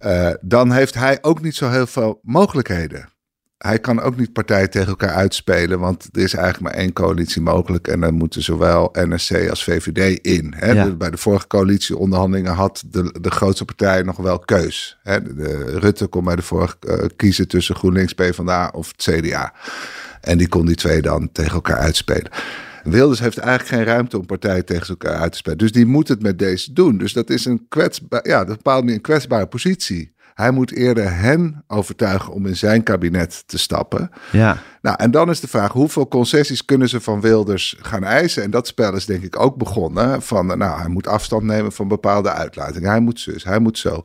[0.00, 3.08] Uh, dan heeft hij ook niet zo heel veel mogelijkheden.
[3.58, 7.42] Hij kan ook niet partijen tegen elkaar uitspelen, want er is eigenlijk maar één coalitie
[7.42, 7.88] mogelijk.
[7.88, 10.54] En dan moeten zowel NSC als VVD in.
[10.56, 10.72] Hè?
[10.72, 10.84] Ja.
[10.84, 14.98] De, bij de vorige coalitieonderhandelingen had de, de grootste partij nog wel keus.
[15.02, 15.22] Hè?
[15.22, 19.52] De, de Rutte kon bij de vorige uh, kiezen tussen GroenLinks, PvdA of het CDA.
[20.20, 22.30] En die kon die twee dan tegen elkaar uitspelen.
[22.84, 25.58] Wilders heeft eigenlijk geen ruimte om partijen tegen elkaar uit te spelen.
[25.58, 26.98] Dus die moet het met deze doen.
[26.98, 30.12] Dus dat is een kwetsbaar, ja, dat bepaalt me een kwetsbare positie.
[30.38, 34.10] Hij moet eerder hen overtuigen om in zijn kabinet te stappen.
[34.32, 34.58] Ja.
[34.82, 38.42] Nou, en dan is de vraag: hoeveel concessies kunnen ze van Wilders gaan eisen?
[38.42, 40.22] En dat spel is denk ik ook begonnen.
[40.22, 42.90] Van nou, hij moet afstand nemen van bepaalde uitlatingen.
[42.90, 44.02] Hij moet zus, hij moet zo.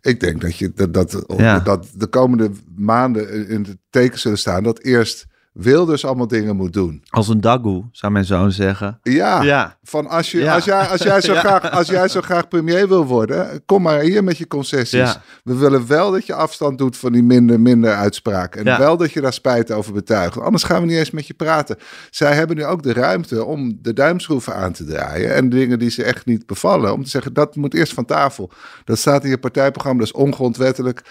[0.00, 1.58] Ik denk dat, je, dat, dat, Ja.
[1.58, 6.72] dat de komende maanden in het teken zullen staan dat eerst Wilders allemaal dingen moet
[6.72, 7.02] doen.
[7.08, 8.98] Als een dagoe, zou mijn zoon zeggen.
[9.02, 9.76] Ja, Ja.
[9.82, 10.54] van als, je, Ja.
[10.54, 11.38] als, jij, als, jij zo Ja.
[11.40, 15.18] graag, als jij zo graag premier wil worden, kom maar hier met je concessies.
[15.44, 18.64] We willen wel dat je afstand doet van die minder, minder uitspraken.
[18.66, 20.40] En wel dat je daar spijt over betuigt.
[20.40, 21.76] Anders gaan we niet eens met je praten.
[22.10, 25.34] Zij hebben nu ook de ruimte om de duimschroeven aan te draaien.
[25.34, 26.92] En dingen die ze echt niet bevallen.
[26.92, 28.50] Om te zeggen, dat moet eerst van tafel.
[28.84, 31.02] Dat staat in je partijprogramma, dat is ongrondwettelijk.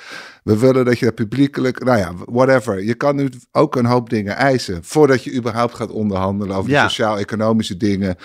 [0.44, 2.84] We willen dat je dat publiekelijk, nou ja, whatever.
[2.84, 6.88] Je kan nu ook een hoop dingen eisen voordat je überhaupt gaat onderhandelen over Ja.
[6.88, 8.16] sociaal-economische dingen.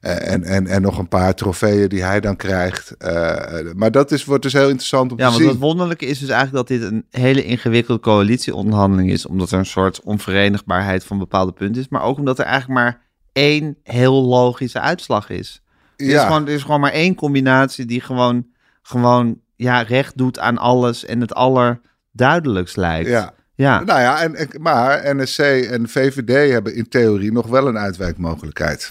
[0.00, 2.96] Eh, En, en, en nog een paar trofeeën die hij dan krijgt.
[2.96, 5.50] Eh, maar dat is, wordt dus heel interessant om Ja, te want zien.
[5.52, 9.26] het wonderlijke is dus eigenlijk dat dit een hele ingewikkelde coalitieonderhandeling is.
[9.26, 11.88] Omdat er een soort onverenigbaarheid van bepaalde punten is.
[11.88, 13.00] Maar ook omdat er eigenlijk maar
[13.32, 15.62] één heel logische uitslag is.
[15.96, 16.26] Er, is, Ja.
[16.26, 18.46] gewoon, er is gewoon maar één combinatie die gewoon,
[18.82, 23.08] gewoon ja, recht doet aan alles en het allerduidelijkst lijkt.
[23.08, 23.32] Ja.
[23.60, 23.80] Ja.
[23.84, 28.90] Nou ja, en, en- maar NSC en VVD hebben in theorie nog wel een uitwijkmogelijkheid.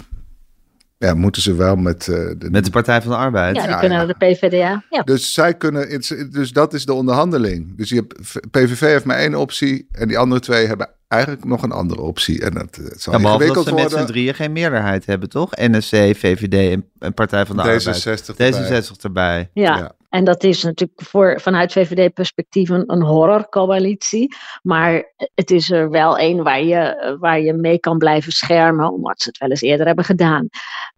[0.98, 2.08] Ja, moeten ze wel met...
[2.08, 3.56] eh, de, Met de Partij van de Arbeid.
[3.56, 4.06] Ja, die Ja, kunnen ja.
[4.06, 4.84] naar de PvdA.
[4.90, 5.02] Ja.
[5.02, 6.02] Dus zij kunnen,
[6.32, 7.78] dus dat is de onderhandeling.
[7.78, 11.64] Dus je hebt, PVV heeft maar één optie en die andere twee hebben eigenlijk nog
[11.64, 12.42] een andere optie.
[12.42, 15.30] En het, het zal Ja, behalve dat ingewikkeld ze met z'n drieën geen meerderheid hebben,
[15.30, 15.52] toch?
[15.56, 18.06] NSC, VVD en, en Partij van de Arbeid.
[18.06, 18.82] D66 erbij.
[18.82, 19.50] D66 erbij.
[19.54, 19.92] Ja.
[20.10, 24.36] En dat is natuurlijk voor, vanuit VVD-perspectief een, een horrorcoalitie.
[24.62, 29.22] Maar het is er wel één waar je, waar je mee kan blijven schermen, omdat
[29.22, 30.50] ze het wel eens eerder hebben gedaan.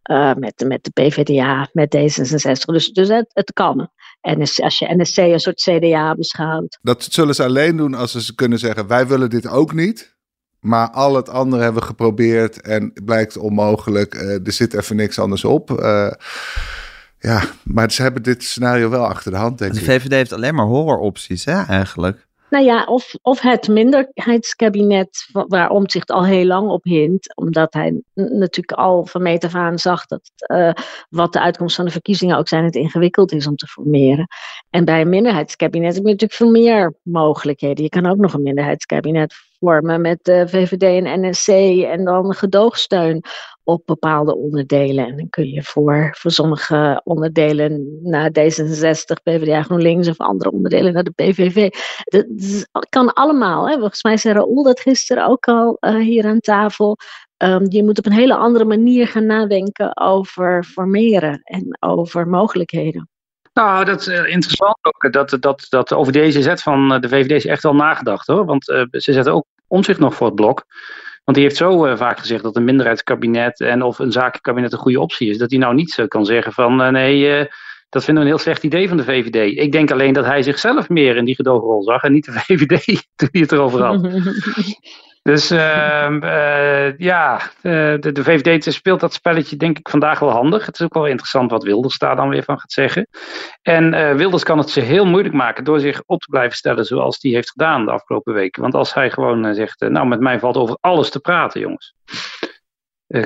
[0.01, 2.65] Eh, met, met de PvdA, met D66.
[2.65, 3.89] Dus, dus het, het kan.
[4.21, 6.79] En als je NSC een soort CDA beschouwt.
[6.81, 10.19] Dat zullen ze alleen doen als ze kunnen zeggen: wij willen dit ook niet.
[10.59, 14.13] Maar al het andere hebben we geprobeerd en het blijkt onmogelijk.
[14.13, 15.79] Eh, er zit even niks anders op.
[15.79, 16.11] Eh,
[17.21, 19.85] ja, maar ze hebben dit scenario wel achter de hand, denk De ik.
[19.85, 22.29] VVD heeft alleen maar horroropties, hè, eigenlijk.
[22.49, 27.35] Nou ja, of, of het minderheidskabinet wa- waar Omtzigt al heel lang op hint.
[27.35, 30.71] Omdat hij natuurlijk al van meet af aan zag dat eh,
[31.09, 34.27] wat de uitkomst van de verkiezingen ook zijn, het ingewikkeld is om te formeren.
[34.69, 37.83] En bij een minderheidskabinet heb je natuurlijk veel meer mogelijkheden.
[37.83, 41.47] Je kan ook nog een minderheidskabinet vormen met de VVD en NSC
[41.83, 43.23] en dan gedoogsteun
[43.71, 45.07] op bepaalde onderdelen.
[45.07, 50.93] En dan kun je voor, voor sommige onderdelen naar D66, PvdA, GroenLinks of andere onderdelen
[50.93, 51.69] naar de PVV.
[52.03, 52.25] Dat,
[52.89, 53.69] kan allemaal.
[53.69, 53.77] Hè.
[53.77, 56.97] Volgens mij zei Raoul dat gisteren ook al uh, hier aan tafel.
[57.37, 63.09] Um, je moet op een hele andere manier gaan nadenken over formeren en over mogelijkheden.
[63.53, 65.11] Nou, dat is uh, interessant ook.
[65.11, 68.45] Dat, dat, dat over deze zet van de VVD is echt wel nagedacht hoor.
[68.45, 70.65] Want ze zetten ook om zich nog voor het blok.
[71.23, 74.79] Want hij heeft zo uh, vaak gezegd dat een minderheidskabinet en of een zakenkabinet een
[74.79, 75.37] goede optie is.
[75.37, 77.47] Dat hij nou niet zo kan zeggen van uh, nee,
[77.89, 79.57] dat vinden we een heel slecht idee van de VVD.
[79.57, 82.85] Ik denk alleen dat hij zichzelf meer in die gedoogrol zag en niet de VVD
[83.15, 84.01] toen hij het erover had.
[85.23, 90.29] Dus uh, uh, ja, uh, de, de, VVD speelt dat spelletje denk ik vandaag wel
[90.29, 90.65] handig.
[90.65, 93.07] Het is ook wel interessant wat Wilders daar dan weer van gaat zeggen.
[93.61, 97.17] En Wilders kan het ze heel moeilijk maken door zich op te blijven stellen zoals
[97.21, 98.61] hij heeft gedaan de afgelopen weken.
[98.61, 101.93] Want als hij gewoon zegt, nou met mij valt over alles te praten jongens.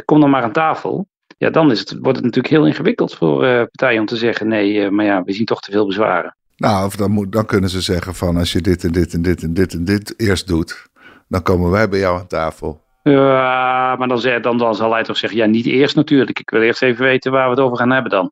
[0.06, 1.08] kom dan maar aan tafel.
[1.38, 4.92] Ja, dan is het, wordt het natuurlijk heel ingewikkeld voor partijen om te zeggen, nee,
[4.92, 6.36] maar ja, we zien toch te veel bezwaren.
[6.58, 9.44] Nou, of dan, dan kunnen ze zeggen van als je dit en dit en dit
[9.44, 10.94] en dit en dit eerst doet
[11.28, 12.84] dan komen wij bij jou aan tafel.
[13.04, 16.40] Ja, maar dan, dan, dan zal hij toch zeggen, ja, niet eerst natuurlijk.
[16.40, 18.32] Ik wil eerst even weten waar we het over gaan hebben dan.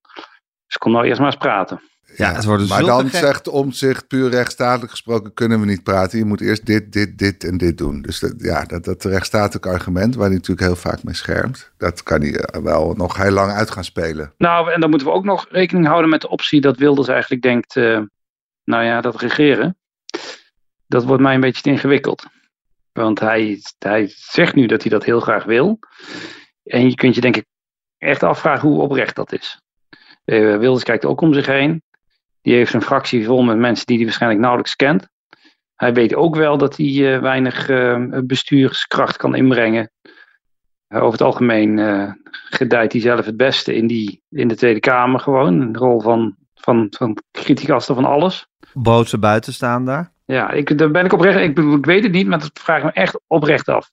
[0.68, 1.82] Dus kom nou eerst maar eens praten.
[2.16, 6.18] Ja, het wordt dus maar dan zegt omzicht, puur rechtsstatelijk gesproken, kunnen we niet praten.
[6.18, 8.02] Je moet eerst dit, dit, dit en dit doen.
[8.02, 12.04] Dus dat, ja, dat, dat rechtsstatelijk argument, waar hij natuurlijk heel vaak mee schermt, dat
[12.04, 14.34] kan hij eh, wel nog heel lang uit gaan spelen.
[14.38, 17.42] Nou, en dan moeten we ook nog rekening houden met de optie dat Wilders eigenlijk
[17.42, 18.00] denkt, uh,
[18.64, 19.78] nou ja, dat regeren,
[20.88, 22.26] dat wordt mij een beetje te ingewikkeld.
[22.94, 25.80] Want hij, hij zegt nu dat hij dat heel graag wil.
[26.64, 27.46] En je kunt je denk ik
[27.98, 29.62] echt afvragen hoe oprecht dat is.
[30.26, 31.84] Uh, Wilders kijkt ook om zich heen.
[32.42, 35.08] Die heeft een fractie vol met mensen die hij waarschijnlijk nauwelijks kent.
[35.76, 39.92] Hij weet ook wel dat hij uh, weinig uh, bestuurskracht kan inbrengen.
[40.88, 41.78] over het algemeen
[42.50, 45.62] gedijt hij zelf het beste in, die, in de Tweede Kamer gewoon.
[45.62, 48.48] Een rol van, van, van criticaster van alles.
[48.74, 50.13] Bootse buitenstaander.
[50.26, 51.40] Ja, ik, daar ben ik oprecht.
[51.40, 53.90] Ik, ik weet het niet, maar dat vraag ik me echt oprecht af.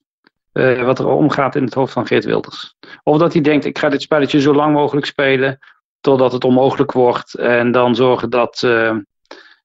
[0.52, 2.76] Uh, wat er omgaat in het hoofd van Geert Wilders.
[3.02, 5.58] Of dat hij denkt, ik ga dit spelletje zo lang mogelijk spelen.
[6.00, 7.34] Totdat het onmogelijk wordt.
[7.34, 8.96] En dan zorgen dat, uh,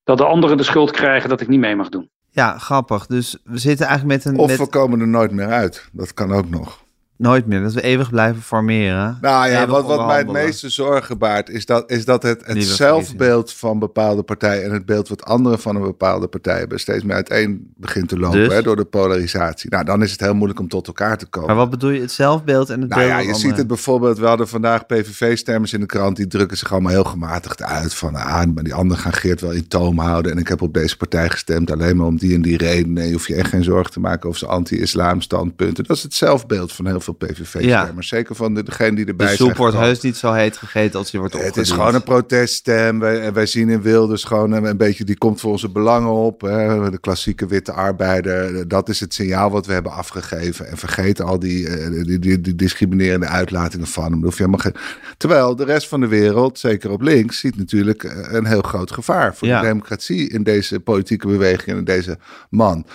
[0.04, 2.10] dat de anderen de schuld krijgen dat ik niet mee mag doen.
[2.30, 3.06] Ja, grappig.
[3.06, 4.40] Dus we zitten eigenlijk met een.
[4.40, 4.58] Of met...
[4.58, 5.90] we komen er nooit meer uit.
[5.92, 6.85] Dat kan ook nog.
[7.18, 9.18] Nooit meer, dat we eeuwig blijven formeren.
[9.22, 12.64] Nou ja, wat, wat mij het meeste zorgen baart, is dat, is dat het, het
[12.64, 17.04] zelfbeeld van bepaalde partijen en het beeld wat anderen van een bepaalde partij hebben steeds
[17.04, 18.54] meer uiteen begint te lopen dus?
[18.54, 19.70] hè, door de polarisatie.
[19.70, 21.48] Nou, dan is het heel moeilijk om tot elkaar te komen.
[21.48, 23.14] Maar wat bedoel je, het zelfbeeld en het nou beeld?
[23.14, 26.72] Ja, je ziet het bijvoorbeeld, we hadden vandaag PVV-stemmers in de krant, die drukken zich
[26.72, 30.32] allemaal heel gematigd uit van, ah, maar die anderen gaan Geert wel in toom houden
[30.32, 32.94] en ik heb op deze partij gestemd alleen maar om die en die reden.
[32.94, 35.84] Nee, je hoeft je echt geen zorgen te maken over zijn anti-islam standpunten.
[35.84, 37.94] Dat is het zelfbeeld van heel veel PVV ja.
[38.00, 41.12] Zeker van de, degene die erbij de soep wordt heus niet zo heet gegeten als
[41.12, 41.58] die wordt opgediend.
[41.58, 43.00] Het is gewoon een proteststem.
[43.00, 46.42] Wij, wij zien in Wilders gewoon een, beetje, die komt voor onze belangen op.
[46.42, 46.90] Hè.
[46.90, 48.68] De klassieke witte arbeider.
[48.68, 50.68] Dat is het signaal wat we hebben afgegeven.
[50.68, 54.24] En vergeet al die, eh, die, die, die discriminerende uitlatingen van hem.
[54.24, 54.76] Hoef je geen...
[55.18, 58.92] Terwijl de rest van de wereld, zeker op links, ziet natuurlijk eh, een heel groot
[58.92, 62.18] gevaar voor de democratie in deze politieke beweging en in deze
[62.50, 62.86] man.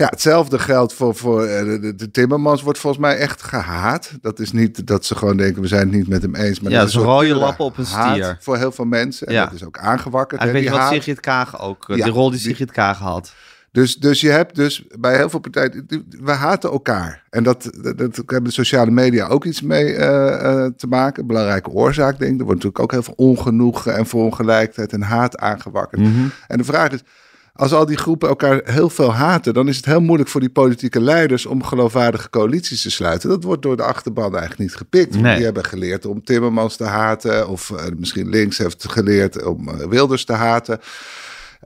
[0.00, 4.10] Ja, hetzelfde geldt voor, voor eh, de, de, Timmermans wordt volgens mij echt gehaat.
[4.20, 6.60] Dat is niet dat ze gewoon denken, we zijn het niet met hem eens.
[6.60, 8.36] Maar ja, dat is een rode lappen op een stier.
[8.40, 9.26] Voor heel veel mensen.
[9.26, 9.44] En ja.
[9.44, 10.40] dat is ook aangewakkerd.
[10.40, 13.32] En weet je wat Sigrid Kaag ook, ja, de rol die Sigrid Kaag had.
[13.72, 15.86] Dus, dus je hebt dus bij heel veel partijen,
[16.20, 17.22] we haten elkaar.
[17.30, 21.26] En dat, dat, dat hebben de sociale media ook iets mee uh, uh, te maken.
[21.26, 22.38] Belangrijke oorzaak, denk ik.
[22.38, 26.00] Er wordt natuurlijk ook heel veel ongenoegen en verongelijkheid en haat aangewakkerd.
[26.00, 26.30] Mm -hmm.
[26.46, 27.02] En de vraag is,
[27.60, 30.50] als al die groepen elkaar heel veel haten, dan is het heel moeilijk voor die
[30.50, 33.28] politieke leiders om geloofwaardige coalities te sluiten.
[33.28, 35.20] Dat wordt door de achterban eigenlijk niet gepikt.
[35.20, 35.34] Nee.
[35.34, 39.74] Die hebben geleerd om Timmermans te haten, of uh, misschien links heeft geleerd om uh,
[39.86, 40.80] Wilders te haten.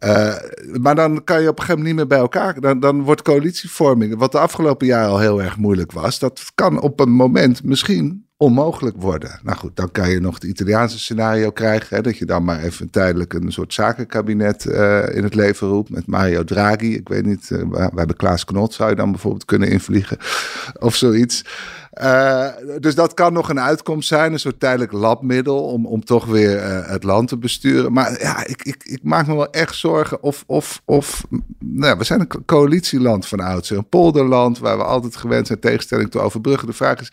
[0.04, 0.35] Uh,
[0.80, 2.61] maar dan kan je op een gegeven moment niet meer bij elkaar.
[2.61, 6.80] Dan, dan wordt coalitievorming, wat de afgelopen jaren al heel erg moeilijk was, dat kan
[6.80, 9.40] op een moment misschien onmogelijk worden.
[9.42, 11.96] Nou goed, dan kan je nog het Italiaanse scenario krijgen.
[11.96, 15.90] Hè, dat je dan maar even tijdelijk een soort zakenkabinet uh, in het leven roept.
[15.90, 16.94] Met Mario Draghi.
[16.94, 20.16] Ik weet niet, uh, we hebben Klaas Knot, zou je dan bijvoorbeeld kunnen invliegen.
[20.78, 21.44] Of zoiets.
[22.02, 22.48] Uh,
[22.80, 26.62] dus dat kan nog een uitkomst zijn, een soort tijdelijk labmiddel om, om toch weer
[26.88, 27.92] het land te besturen.
[27.92, 31.26] Maar ja, ik, ik, ik maak me wel echt zorgen of, of, of
[31.59, 36.11] nou, we zijn een coalitieland van oudsher, een polderland waar we altijd gewend zijn tegenstelling
[36.11, 36.66] te overbruggen.
[36.66, 37.12] De vraag is,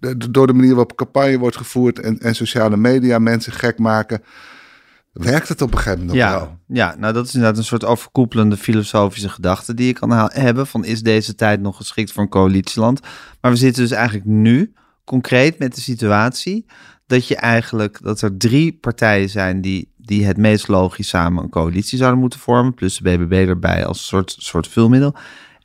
[0.00, 4.22] de, door de manier waarop campagne wordt gevoerd en, en sociale media mensen gek maken,
[5.12, 6.58] werkt het op een gegeven moment ja, wel.
[6.66, 10.84] Ja, nou dat is inderdaad een soort overkoepelende filosofische gedachte die je kan hebben van
[10.84, 13.00] is deze tijd nog geschikt voor een coalitieland?
[13.40, 14.72] Maar we zitten dus eigenlijk nu
[15.04, 16.66] concreet met de situatie
[17.06, 21.50] dat je eigenlijk dat er drie partijen zijn die, die het meest logisch samen een
[21.50, 25.14] coalitie zouden moeten vormen, plus de BBB erbij als soort, soort vulmiddel.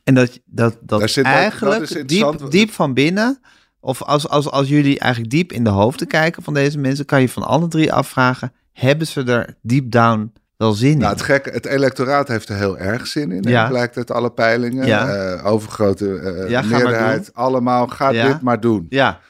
[0.04, 3.40] En dat, dat, dat zit- eigenlijk dat diep, diep van binnen,
[3.86, 7.20] of als, als, als jullie eigenlijk diep in de hoofden kijken van deze mensen, kan
[7.20, 10.98] je van alle drie afvragen, hebben ze er deep down wel zin in?
[10.98, 13.42] Nou, het gekke, het electoraat heeft er heel erg zin in.
[13.42, 13.68] Ja.
[13.68, 14.86] Blijkt uit alle peilingen.
[14.86, 15.08] Ja.
[15.08, 17.30] Eh, overgrote eh, Ja, meerderheid.
[17.34, 18.86] Allemaal, ga dit maar doen.
[18.88, 19.20] Ja,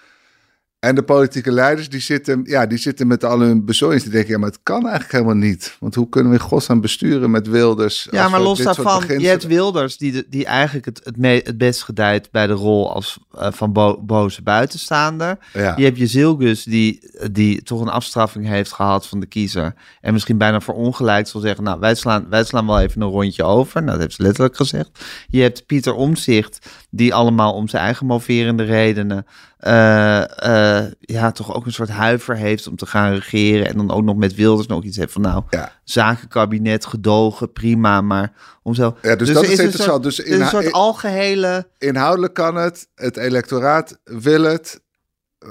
[0.87, 4.03] En de politieke leiders, die zitten, ja, die zitten met al hun bezorgdheid.
[4.03, 5.77] Die denken, ja, maar het kan eigenlijk helemaal niet.
[5.81, 8.09] Want hoe kunnen we in godsnaam besturen met Wilders?
[8.11, 12.31] Ja, maar los daarvan, je hebt Wilders die, die eigenlijk het, het, het best gedijt
[12.31, 15.39] bij de rol als eh, van bo- boze buitenstaander.
[15.53, 15.75] Ja.
[15.77, 19.75] Je hebt je Zilgus die, die toch een afstraffing heeft gehad van de kiezer.
[20.01, 23.45] En misschien bijna verongelijkt zal zeggen, nou wij slaan, wij slaan wel even een rondje
[23.45, 23.81] over.
[23.81, 24.91] Nou, dat heeft ze letterlijk gezegd.
[25.29, 29.27] Je hebt Pieter Omzicht die allemaal om zijn eigen moverende redenen...
[29.57, 33.67] eh, eh, ja, toch ook een soort huiver heeft om te gaan regeren.
[33.67, 35.73] En dan ook nog met Wilders nog iets heeft van nou, Ja.
[35.85, 38.97] zakenkabinet, gedogen, prima, maar om zo...
[39.03, 40.03] Ja, dus er dat is interessant.
[40.03, 41.69] Dus is een soort in- algehele...
[41.79, 44.81] Inhoudelijk kan het, het electoraat wil het,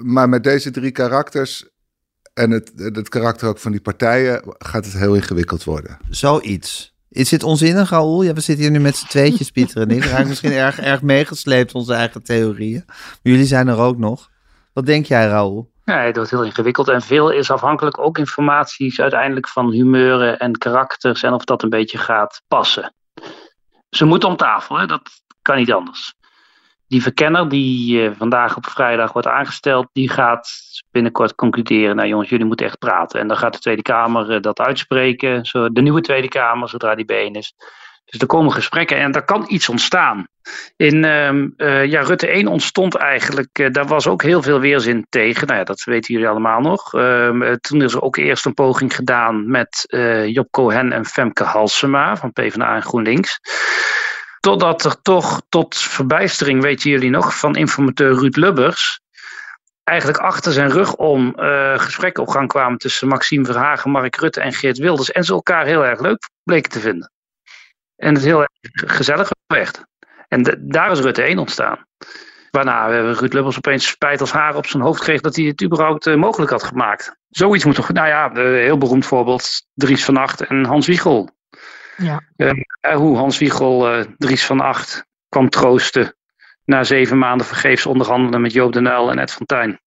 [0.01, 1.69] maar met deze drie karakters
[2.33, 5.97] en het, het karakter ook van die partijen gaat het heel ingewikkeld worden.
[6.09, 6.94] Zoiets.
[7.15, 8.21] Is dit onzinnig, Raoul?
[8.21, 10.03] Ja, we zitten hier nu met z'n tweetjes, Pieter en ik.
[10.03, 12.85] We misschien erg, erg meegesleept, onze eigen theorieën.
[13.21, 14.29] Jullie zijn er ook nog.
[14.73, 15.71] Wat denk jij, Raoul?
[15.85, 20.57] Ja, het wordt heel ingewikkeld en veel is afhankelijk ook informaties uiteindelijk van humeuren en
[20.57, 22.93] karakters en of dat een beetje gaat passen.
[23.89, 24.85] Ze moeten om tafel, hè?
[24.85, 25.09] dat
[25.41, 26.13] kan niet anders.
[26.87, 30.49] Die verkenner die eh, vandaag op vrijdag wordt aangesteld, die gaat
[30.91, 33.19] binnenkort concluderen, nou jongens, jullie moeten echt praten.
[33.19, 36.95] En dan gaat de Tweede Kamer eh, dat uitspreken, zo, de nieuwe Tweede Kamer, zodra
[36.95, 37.53] die bijeen is.
[38.05, 40.27] Dus er komen gesprekken en er kan iets ontstaan.
[40.75, 45.47] In ehm, eh, ja, Rutte 1 ontstond eigenlijk, daar was ook heel veel weerzin tegen.
[45.47, 46.93] Nou ja, dat weten jullie allemaal nog.
[46.93, 49.85] Ehm, eh, toen is er ook eerst een poging gedaan met
[50.27, 53.39] Job Cohen en Femke Halsema van PvdA en GroenLinks.
[54.45, 58.99] Totdat er toch tot verbijstering, weten jullie nog, van informateur Ruud Lubbers
[59.83, 64.41] eigenlijk achter zijn rug om eh, gesprekken op gang kwamen tussen Maxime Verhagen, Mark Rutte
[64.41, 65.11] en Geert Wilders.
[65.11, 67.11] En ze elkaar heel erg leuk bleken te vinden.
[67.95, 68.49] En het heel erg
[68.95, 69.83] gezellig werd.
[70.27, 71.85] En de- daar is Rutte 1 ontstaan.
[72.51, 76.07] Waarna Ruud Lubbers opeens spijt als haar op zijn hoofd kreeg dat hij het überhaupt
[76.07, 77.15] eh, mogelijk had gemaakt.
[77.29, 81.29] Zoiets moet toch, nou ja, een heel beroemd voorbeeld, Dries van Acht en Hans Wiegel.
[81.97, 82.21] Ja.
[82.35, 82.51] Eh,
[82.93, 86.15] hoe Hans Wiegel eh, Dries van Acht kwam troosten
[86.65, 89.79] na zeven maanden vergeefs onderhandelen met Joop den Uyl en Ed van Tijn.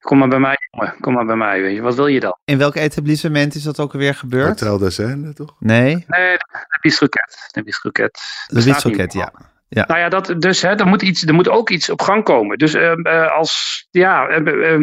[0.00, 0.94] Kom maar bij mij, jongen.
[1.00, 1.60] Kom maar bij mij.
[1.60, 1.82] Weet je.
[1.82, 2.38] Wat wil je dan?
[2.44, 4.60] In welk etablissement is dat ook alweer gebeurd?
[4.60, 5.56] Hotel de toch?
[5.58, 7.48] Nee, Nee, de Bistroket.
[7.52, 8.20] De Bistroket.
[8.46, 9.32] de niet ja.
[9.68, 9.84] ja.
[9.86, 12.58] Nou ja, dat, dus hè, er, moet iets, er moet ook iets op gang komen.
[12.58, 14.80] Dus eh, als, ja, eh, eh,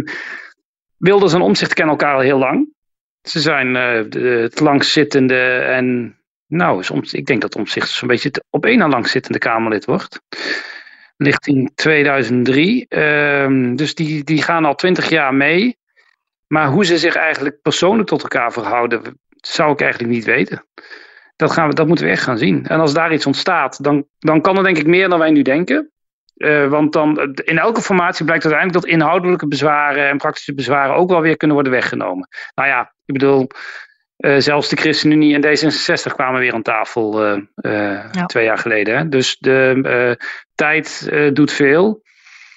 [0.97, 2.73] Wilders en Omzicht kennen elkaar al heel lang.
[3.21, 8.31] Ze zijn eh, de, het langzittende en, nou, soms, ik denk dat Omzicht zo'n beetje
[8.49, 10.21] op één na langzittende Kamerlid wordt.
[11.17, 12.85] Ligt in 2003.
[12.87, 15.77] Ehm, dus die, die gaan al twintig jaar mee.
[16.47, 20.65] Maar hoe ze zich eigenlijk persoonlijk tot elkaar verhouden, zou ik eigenlijk niet weten.
[21.35, 22.65] Dat, gaan we, dat moeten we echt gaan zien.
[22.65, 25.41] En als daar iets ontstaat, dan, dan kan er denk ik meer dan wij nu
[25.41, 25.91] denken.
[26.35, 30.95] Eh, want dan, eh, in elke formatie blijkt uiteindelijk dat inhoudelijke bezwaren en praktische bezwaren
[30.95, 32.27] ook wel weer kunnen worden weggenomen.
[32.55, 33.47] Nou ja, ik bedoel,
[34.17, 38.25] eh, zelfs de ChristenUnie en D66 kwamen weer aan tafel eh, eh, Ja.
[38.25, 38.97] twee jaar geleden.
[38.97, 39.09] Hè?
[39.09, 40.17] Dus de
[40.55, 42.03] tijd doet veel.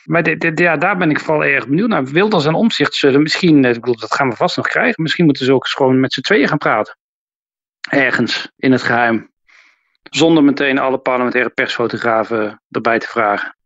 [0.05, 2.05] Maar dit, dit- ja, daar ben ik vooral erg benieuwd naar.
[2.05, 5.03] Wilders en Omzicht zullen misschien, ik bedoel, dat gaan we vast nog krijgen.
[5.03, 6.97] Misschien moeten ze ook eens gewoon met z'n tweeën gaan praten.
[7.91, 9.31] Ergens in het geheim.
[10.11, 13.57] Zonder meteen alle parlementaire persfotografen erbij te vragen.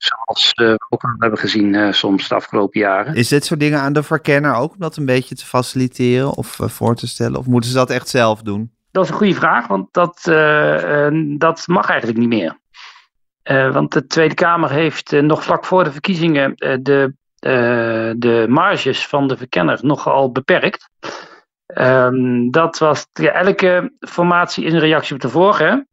[0.00, 3.14] Zoals eh, we ook al hebben gezien eh, soms de afgelopen jaren.
[3.14, 6.60] Is dit soort dingen aan de verkenner ook om dat een beetje te faciliteren of
[6.60, 7.38] eh, voor te stellen?
[7.38, 8.72] Of moeten ze dat echt zelf doen?
[8.90, 11.08] Dat is een goede vraag, want dat, eh,
[11.38, 12.58] dat mag eigenlijk niet meer.
[13.42, 18.46] Eh, want de Tweede Kamer heeft nog vlak voor de verkiezingen eh, de, eh, de
[18.48, 20.88] marges van de verkenner nogal beperkt.
[21.66, 25.86] Ehm, dat was, ja, elke formatie is een reactie op de vorige.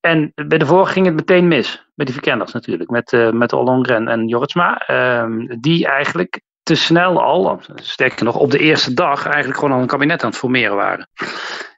[0.00, 1.89] En bij de vorige ging het meteen mis.
[2.00, 2.90] Met die verkenners natuurlijk.
[2.90, 4.78] Met, eh met Ollongren en Jorritsma.
[4.86, 9.80] Ehm, die eigenlijk te snel al, sterker nog, op de eerste dag eigenlijk gewoon al
[9.80, 11.08] een kabinet aan het formeren waren.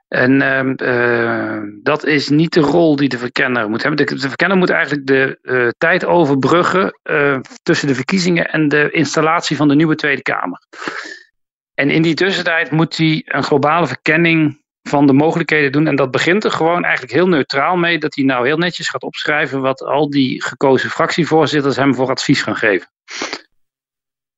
[0.08, 4.06] En ehm, eh, dat is niet de rol die de verkenner moet hebben.
[4.06, 7.00] De, de verkenner moet eigenlijk de eh, tijd overbruggen
[7.62, 10.66] tussen de verkiezingen en de installatie van de nieuwe Tweede Kamer.
[11.74, 15.86] En in die tussentijd moet hij een globale verkenning van de mogelijkheden doen.
[15.86, 17.98] En dat begint er gewoon eigenlijk heel neutraal mee.
[17.98, 22.42] Dat hij nou heel netjes gaat opschrijven wat al die gekozen fractievoorzitters hem voor advies
[22.42, 22.88] gaan geven.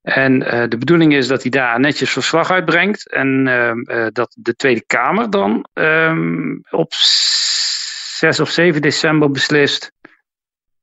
[0.02, 3.10] En uh, de bedoeling is dat hij daar netjes verslag uitbrengt.
[3.10, 9.92] En uh, dat de Tweede Kamer dan um, op 6 of 7 december beslist.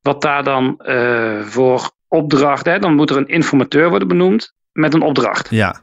[0.01, 0.81] Wat daar dan
[1.45, 2.65] voor opdracht.
[2.65, 2.79] Hè?
[2.79, 5.49] Dan moet er een informateur worden benoemd met een opdracht.
[5.49, 5.81] Ja,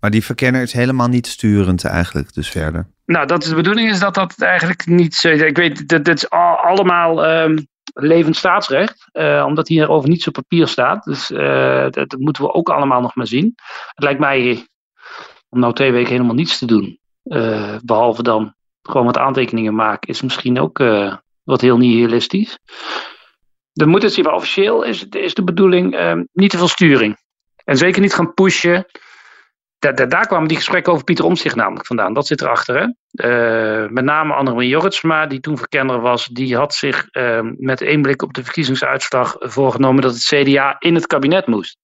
[0.00, 2.86] maar die verkenner is helemaal niet sturend eigenlijk, dus verder.
[3.04, 5.24] Nou, dat is de bedoeling is dat dat eigenlijk niet.
[5.24, 7.26] Ik weet, dat, dat is allemaal.
[7.26, 11.04] Um, levend staatsrecht, uh, omdat hierover niets op papier staat.
[11.04, 13.54] Dus uh, dat, moeten we ook allemaal nog maar zien.
[13.94, 14.66] Het lijkt mij
[15.48, 20.08] om nou twee weken helemaal niets te doen, uh, behalve dan gewoon wat aantekeningen maken,
[20.08, 20.78] is misschien ook
[21.42, 22.58] wat heel nihilistisch.
[23.72, 27.16] De moet het zien, officieel is, is de bedoeling niet te veel sturing.
[27.64, 28.86] En zeker niet gaan pushen
[29.78, 32.14] daar, kwamen die gesprekken over Pieter Omtzigt namelijk vandaan.
[32.14, 32.76] Dat zit erachter.
[32.78, 32.86] Hè?
[33.82, 38.02] Uh, met name Annemarie Jorritsma, die toen verkenner was, die had zich uh, met één
[38.02, 41.78] blik op de verkiezingsuitslag voorgenomen dat het CDA in het kabinet moest.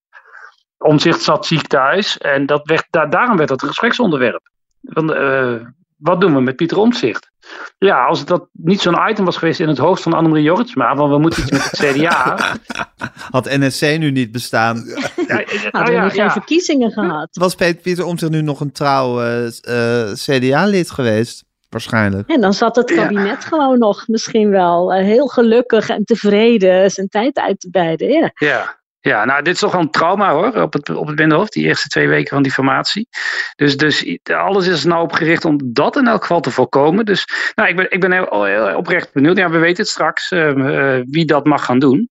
[0.79, 4.49] Omtzigt zat ziek thuis en dat werd, daar, daarom werd dat een gespreksonderwerp.
[4.81, 5.67] Want, uh,
[5.97, 7.33] wat doen we met Pieter Omtzigt?
[7.79, 11.13] Ja, als dat niet zo'n item was geweest in het hoofd van Annemarie Jorritsma, want
[11.13, 12.39] we moeten iets met het CDA.
[13.31, 14.85] Had NSC nu niet bestaan.
[15.27, 17.29] Ja, ja, Hadden we ja, geen verkiezingen gehad.
[17.33, 21.45] Was Pieter Omtzigt nu nog een trouw uh, uh, CDA-lid geweest?
[21.69, 22.29] Waarschijnlijk.
[22.29, 27.09] En dan zat het kabinet gewoon nog misschien wel uh, heel gelukkig en tevreden zijn
[27.09, 28.33] tijd uit te bijden.
[28.35, 28.83] Ja.
[29.05, 29.25] Ja.
[29.25, 31.89] Nou, dit is toch wel een trauma hoor, op het, op het binnenhoofd, die eerste
[31.89, 33.09] twee weken van die formatie.
[33.57, 37.05] Dus, dus alles is nou opgericht om dat in elk geval te voorkomen.
[37.05, 39.37] Dus nou, ik ben, ik ben heel, oprecht benieuwd.
[39.37, 42.11] Ja, we weten het straks uh, uh, wie dat mag gaan doen.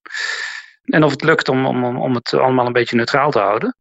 [0.83, 3.75] En of het lukt om, om, om het allemaal een beetje neutraal te houden.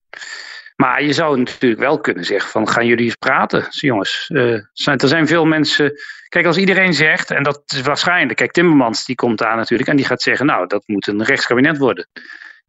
[0.77, 4.31] Maar je zou natuurlijk wel kunnen zeggen van gaan jullie eens praten, jongens.
[4.33, 5.93] Uh, zijn, er zijn veel mensen...
[6.29, 8.39] Kijk, als iedereen zegt, en dat is waarschijnlijk...
[8.39, 10.47] Kijk, Timmermans die komt daar natuurlijk en die gaat zeggen...
[10.47, 12.09] nou, dat moet een rechtskabinet worden.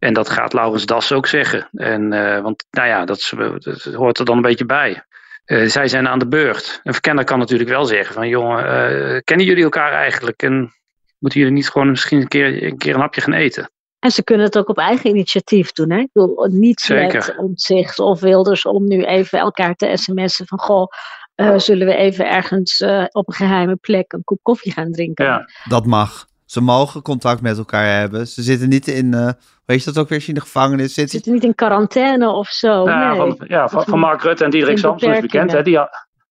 [0.03, 1.69] En dat gaat Laurens Das ook zeggen.
[1.71, 5.03] En, uh, want nou ja, dat, dat, hoort er dan een beetje bij.
[5.45, 6.79] Uh, zij zijn aan de beurt.
[6.83, 10.41] Een verkenner kan natuurlijk wel zeggen van jongen, uh, kennen jullie elkaar eigenlijk?
[10.41, 10.73] En
[11.19, 13.71] moeten jullie niet gewoon misschien een keer een, keer een hapje gaan eten?
[13.99, 15.91] En ze kunnen het ook op eigen initiatief doen.
[15.91, 15.97] Hè?
[15.97, 17.13] Ik bedoel, niet Zeker.
[17.13, 20.87] met omzicht of Wilders om nu even elkaar te sms'en van goh,
[21.35, 25.25] uh, zullen we even ergens uh, op een geheime plek een kop koffie gaan drinken.
[25.25, 25.49] Ja.
[25.63, 26.27] Dat mag.
[26.45, 28.27] Ze mogen contact met elkaar hebben.
[28.27, 29.29] Ze zitten niet in, uh,
[29.65, 31.09] weet je dat ook weer, als je in de gevangenis zit?
[31.09, 32.89] Zitten niet in quarantaine of zo.
[32.89, 33.17] Ja, nee.
[33.17, 35.51] van, ja, van, van Mark Rutte en Diederik Samson is bekend.
[35.51, 35.61] Hè?
[35.61, 35.79] Die,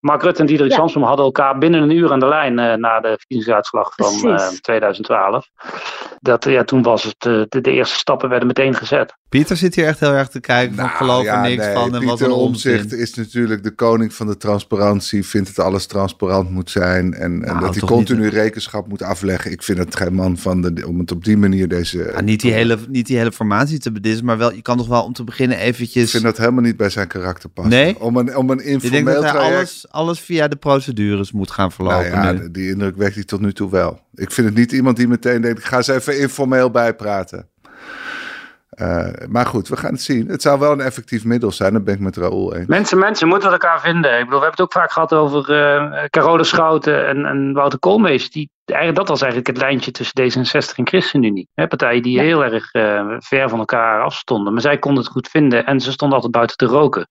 [0.02, 0.78] Mark Rutte en Diederik ja.
[0.78, 4.48] Samsom hadden elkaar binnen een uur aan de lijn uh, na de verkiezingsuitslag van uh,
[4.48, 5.48] 2012.
[6.20, 9.16] Dat, ja, toen was het, uh, de, de, eerste stappen werden meteen gezet.
[9.32, 11.74] Pieter zit hier echt heel erg te kijken van nou, geloof ja, er niks nee,
[11.74, 11.84] van.
[11.84, 15.26] En Pieter wat een Omzicht is natuurlijk de koning van de transparantie.
[15.26, 17.14] Vindt dat alles transparant moet zijn.
[17.14, 19.50] En, nou, en dat hij continu niet, rekenschap moet afleggen.
[19.50, 22.12] Ik vind het geen man van de, om het op die manier deze...
[22.14, 24.88] Ja, niet, die hele, niet die hele formatie te bedissen, maar wel, je kan toch
[24.88, 26.04] wel om te beginnen eventjes...
[26.04, 27.72] Ik vind dat helemaal niet bij zijn karakter passen.
[27.72, 28.00] Nee?
[28.00, 29.54] Om een, om een informeel traject...
[29.54, 32.10] Alles, alles via de procedures moet gaan verlopen.
[32.10, 34.00] Nou ja, die indruk wekt hij tot nu toe wel.
[34.14, 37.50] Ik vind het niet iemand die meteen denkt, ik ga eens even informeel bijpraten.
[38.80, 40.28] Uh, maar goed, we gaan het zien.
[40.28, 42.66] Het zou wel een effectief middel zijn, dat ben ik met Raoul eens.
[42.66, 44.18] Mensen, mensen moeten elkaar vinden.
[44.18, 47.78] Ik bedoel, we hebben het ook vaak gehad over uh, Carole Schouten en, en Wouter
[47.78, 48.30] Koolmees.
[48.30, 51.48] Die, eigenlijk, dat was eigenlijk het lijntje tussen D66 en ChristenUnie.
[51.54, 52.22] Hè, partijen die ja.
[52.22, 54.52] heel erg uh, ver van elkaar afstonden.
[54.52, 57.08] Maar zij konden het goed vinden en ze stonden altijd buiten te roken.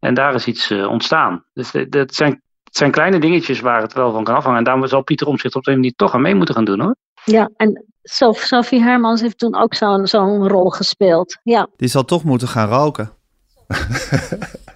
[0.00, 1.44] En daar is iets ontstaan.
[1.52, 4.58] Dus dat zijn het zijn kleine dingetjes waar het wel van kan afhangen.
[4.58, 6.96] En daarom zal Pieter Omtzigt op een manier toch aan mee moeten gaan doen hoor.
[7.24, 11.38] Ja, en Sophie Hermans heeft toen ook zo'n zo'n rol gespeeld.
[11.42, 11.68] Ja.
[11.76, 13.10] Die zal toch moeten gaan roken.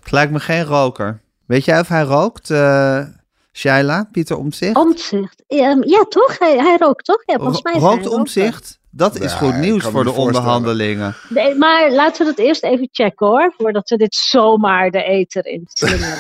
[0.01, 1.21] het lijkt me geen roker.
[1.47, 3.05] Weet jij of hij rookt, uh,
[3.53, 4.77] Shaila, Pieter Omtzigt?
[4.77, 6.39] Omtzigt, ja, ja toch?
[6.39, 7.23] Hij, hij rookt toch?
[7.27, 8.81] Ja, volgens mij rookt Omtzigt?
[8.95, 11.15] Dat is ja, goed nieuws voor de onderhandelingen.
[11.29, 13.55] Nee, maar laten we dat eerst even checken hoor.
[13.57, 15.67] Voordat we dit zomaar de eter in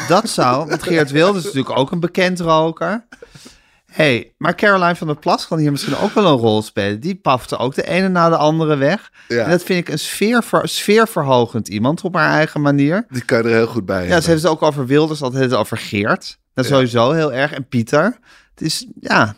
[0.08, 3.06] dat zou, want Geert Wilders is natuurlijk ook een bekend roker.
[3.93, 7.01] Hey, maar Caroline van der Plas kan hier misschien ook wel een rol spelen.
[7.01, 9.11] Die pafte ook de ene na de andere weg.
[9.28, 9.45] Ja.
[9.45, 13.07] En dat vind ik een sfeer, sfeerverhogend iemand op haar eigen manier.
[13.09, 14.22] Die kan je er heel goed bij Ja, hebben.
[14.22, 16.38] ze heeft het ook over Wilders, dat heeft het over Geert.
[16.55, 16.76] Dat is ja.
[16.76, 17.53] sowieso heel erg.
[17.53, 18.18] En Pieter.
[18.55, 19.34] Het is, ja,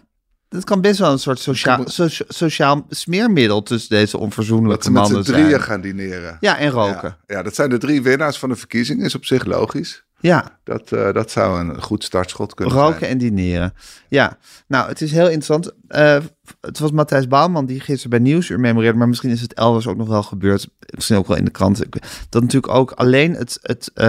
[0.48, 5.16] het kan best wel een soort sociaal, so, sociaal smeermiddel tussen deze onverzoenlijke mannen zijn.
[5.16, 6.36] Dat ze met drieën gaan dineren.
[6.40, 7.16] Ja, en roken.
[7.26, 9.04] Ja, ja, dat zijn de drie winnaars van de verkiezing.
[9.04, 10.03] Is op zich logisch.
[10.26, 10.58] Ja.
[10.62, 13.00] Dat, uh, dat zou een goed startschot kunnen roken zijn.
[13.00, 13.74] Roken en dineren.
[14.08, 15.72] Ja, nou, het is heel interessant.
[15.88, 16.18] Uh,
[16.60, 19.96] het was Matthijs Bouwman die gisteren bij Nieuwsuur memoreerde, maar misschien is het elders ook
[19.96, 20.68] nog wel gebeurd.
[20.94, 21.84] Misschien ook wel in de krant.
[22.28, 24.04] Dat natuurlijk ook alleen het, het uh,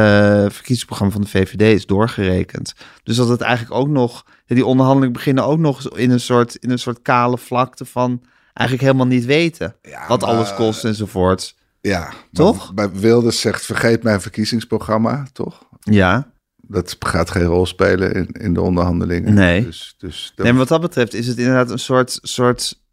[0.50, 2.74] verkiezingsprogramma van de VVD is doorgerekend.
[3.04, 6.72] Dus dat het eigenlijk ook nog die onderhandelingen beginnen ook nog in een soort, in
[6.72, 8.22] een soort kale vlakte van
[8.54, 11.56] eigenlijk helemaal niet weten ja, wat maar, alles kost enzovoort.
[11.82, 12.74] Ja, Toch?
[12.74, 15.66] Bij Wilders zegt vergeet mijn verkiezingsprogramma, toch?
[15.92, 16.32] Ja.
[16.68, 19.34] Dat gaat geen rol spelen in, in de onderhandelingen.
[19.34, 19.64] Nee.
[19.64, 22.84] Dus, dus dat- Nee, maar wat dat betreft is het inderdaad een soort, soort...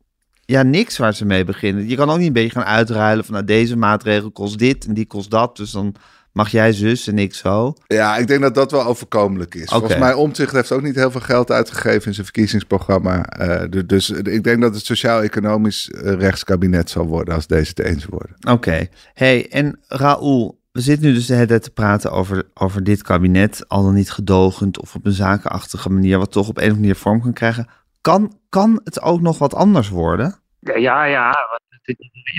[0.45, 1.89] Ja, niks waar ze mee beginnen.
[1.89, 3.35] Je kan ook niet een beetje gaan uitruilen van...
[3.35, 5.57] Nou, deze maatregel kost dit en die kost dat.
[5.57, 5.95] Dus dan
[6.33, 7.75] mag jij zus en ik zo.
[7.87, 9.69] Ja, ik denk dat dat wel overkomelijk is.
[9.69, 13.25] Volgens mij, Omtzigt heeft ook niet heel veel geld uitgegeven in zijn verkiezingsprogramma.
[13.27, 17.79] Eh, du- dus ik denk dat het sociaal-economisch eh, rechtskabinet zal worden als deze het
[17.87, 18.37] eens worden.
[18.51, 18.87] Oké.
[19.15, 23.03] hey, en Raoul, we zitten nu dus de hele tijd te praten over, over dit
[23.03, 23.69] kabinet.
[23.69, 26.19] Al dan niet gedogend of op een zakenachtige manier...
[26.19, 27.69] wat toch op een of andere manier vorm kan krijgen.
[28.01, 30.35] Kan, kan het ook nog wat anders worden?
[30.59, 31.35] Ja, ja,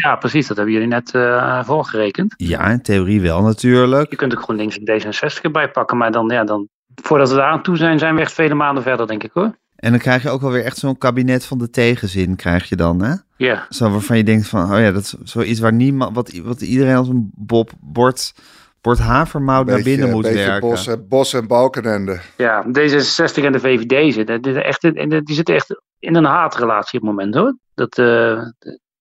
[0.01, 0.47] ja, precies.
[0.47, 2.33] Dat hebben jullie net eh, voorgerekend.
[2.37, 4.09] Ja, in theorie wel natuurlijk.
[4.09, 5.97] Je kunt ook gewoon links en D66 erbij pakken.
[5.97, 8.83] Maar dan, ja, dan, voordat we daar aan toe zijn, zijn we echt vele maanden
[8.83, 9.55] verder, denk ik hoor.
[9.83, 12.75] En dan krijg je ook wel weer echt zo'n kabinet van de tegenzin, krijg je
[12.75, 13.13] dan, hè?
[13.37, 16.61] Ja, Zo waarvan je denkt van, oh ja, dat is zoiets waar niemand, wat, wat
[16.61, 18.33] iedereen als een bob, bord,
[18.81, 20.59] bord havermout naar binnen moet werken.
[20.69, 22.19] Bos, en- Bos en Balkenende.
[22.37, 24.81] ja, D66 en de VVD zitten, dit is echt,
[25.25, 27.57] die zitten echt in een haatrelatie op het moment hoor.
[27.73, 28.39] Dat, eh,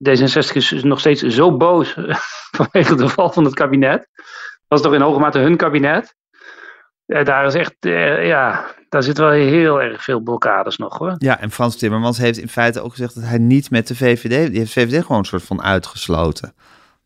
[0.08, 1.96] D66 is nog steeds zo boos
[2.56, 4.08] vanwege de val van het kabinet.
[4.68, 6.14] Dat is toch in hoge mate hun kabinet.
[7.06, 11.14] Eh, daar is echt, eh, ja, daar zit wel heel erg veel blokkades nog hoor.
[11.18, 14.50] Ja, en Frans Timmermans heeft in feite ook gezegd dat hij niet met de VVD,
[14.50, 16.54] die heeft VVD gewoon een soort van uitgesloten.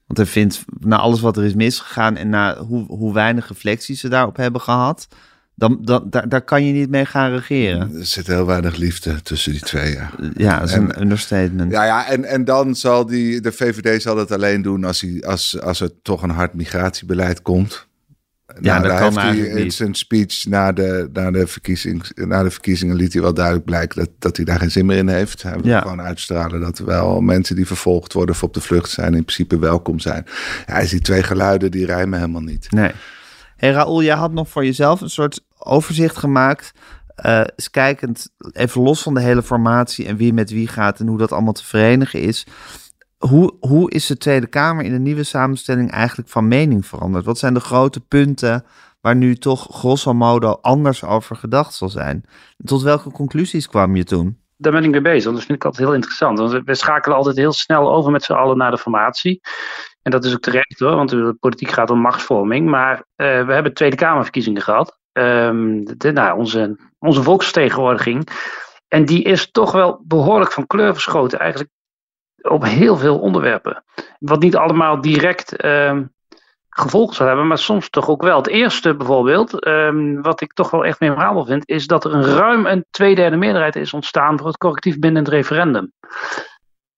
[0.07, 4.01] Want hij vindt, na alles wat er is misgegaan en na hoe, hoe weinig reflecties
[4.01, 5.09] ze daarop hebben gehad,
[5.55, 7.95] dan, dan, daar, daar kan je niet mee gaan regeren.
[7.95, 10.11] Er zit heel weinig liefde tussen die twee, ja.
[10.35, 11.73] Ja, dat is een En- understatement.
[11.73, 15.23] Ja, ja en, en dan zal die, de VVD zal dat alleen doen als, hij,
[15.27, 17.87] als, als er toch een hard migratiebeleid komt.
[18.61, 22.13] Ja, dat daar kan heeft hij eigenlijk in zijn speech na de, na, de verkiezings,
[22.15, 24.97] na de verkiezingen liet hij wel duidelijk blijken dat, dat hij daar geen zin meer
[24.97, 25.43] in heeft.
[25.43, 25.81] Hij wil Ja.
[25.81, 29.59] gewoon uitstralen dat wel mensen die vervolgd worden of op de vlucht zijn in principe
[29.59, 30.27] welkom zijn.
[30.67, 32.71] Ja, is die twee geluiden die rijmen helemaal niet.
[32.71, 32.91] Nee.
[33.57, 36.73] Hey Raoul, jij had nog voor jezelf een soort overzicht gemaakt.
[37.17, 41.07] eh eens kijkend, even los van de hele formatie en wie met wie gaat en
[41.07, 42.47] hoe dat allemaal te verenigen is.
[43.19, 47.25] Hoe, hoe is de Tweede Kamer in de nieuwe samenstelling eigenlijk van mening veranderd?
[47.25, 48.65] Wat zijn de grote punten
[49.01, 52.25] waar nu toch grosso modo anders over gedacht zal zijn?
[52.65, 54.45] Tot welke conclusies kwam je toen?
[54.57, 55.33] daar ben ik mee bezig.
[55.33, 56.39] Dat vind ik altijd heel interessant.
[56.39, 59.41] Want we- schakelen altijd heel snel over met z'n allen naar de formatie.
[60.03, 62.69] En dat is ook terecht hoor, want de politiek gaat om machtsvorming.
[62.69, 64.99] Maar eh, we hebben Tweede Kamerverkiezingen gehad.
[65.13, 68.29] De, nou, onze, onze volksvertegenwoordiging.
[68.89, 71.39] En die is toch wel behoorlijk van kleur verschoten.
[71.39, 71.71] Eigenlijk
[72.49, 73.85] op heel veel onderwerpen.
[74.19, 76.05] Wat niet allemaal direct ehm,
[76.69, 78.37] gevolgen zal hebben, maar soms toch ook wel.
[78.37, 82.25] Het eerste bijvoorbeeld, ehm, wat ik toch wel echt memorabel vind, is dat er een
[82.25, 85.93] ruim een tweederde meerderheid is ontstaan voor het correctief bindend referendum.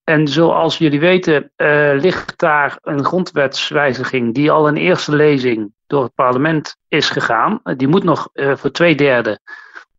[0.05, 6.03] En zoals jullie weten, eh, ligt daar een grondwetswijziging die al in eerste lezing door
[6.03, 7.61] het parlement is gegaan.
[7.77, 9.41] Die moet nog eh, voor twee derde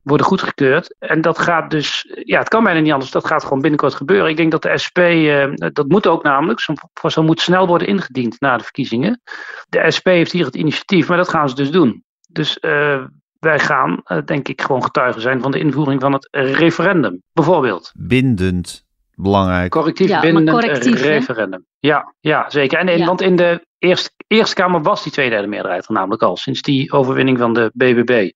[0.10, 0.95] worden goedgekeurd.
[0.99, 4.30] En dat gaat dus, ja, het kan bijna niet anders, dat gaat gewoon binnenkort gebeuren.
[4.30, 6.60] Ik denk dat de SP, eh, dat moet ook namelijk,
[7.07, 9.22] zo, moet snel worden ingediend na de verkiezingen.
[9.70, 12.03] De SP heeft hier het initiatief, maar dat gaan ze dus doen.
[12.30, 13.03] Dus eh,
[13.39, 17.22] wij gaan, eh, denk ik, gewoon getuigen zijn van de invoering van het referendum.
[17.34, 17.91] Bijvoorbeeld.
[17.95, 18.86] Bindend,
[19.22, 19.72] belangrijk.
[19.72, 21.07] Correctief Ja, bindend correctief, hè?
[21.07, 21.65] referendum.
[21.80, 22.78] Ja, ja, zeker.
[22.78, 23.05] En in, Ja.
[23.05, 26.91] want in de Eerste, Eerste Kamer was die tweederde meerderheid er namelijk al, sinds die
[26.91, 28.32] overwinning van de BBB.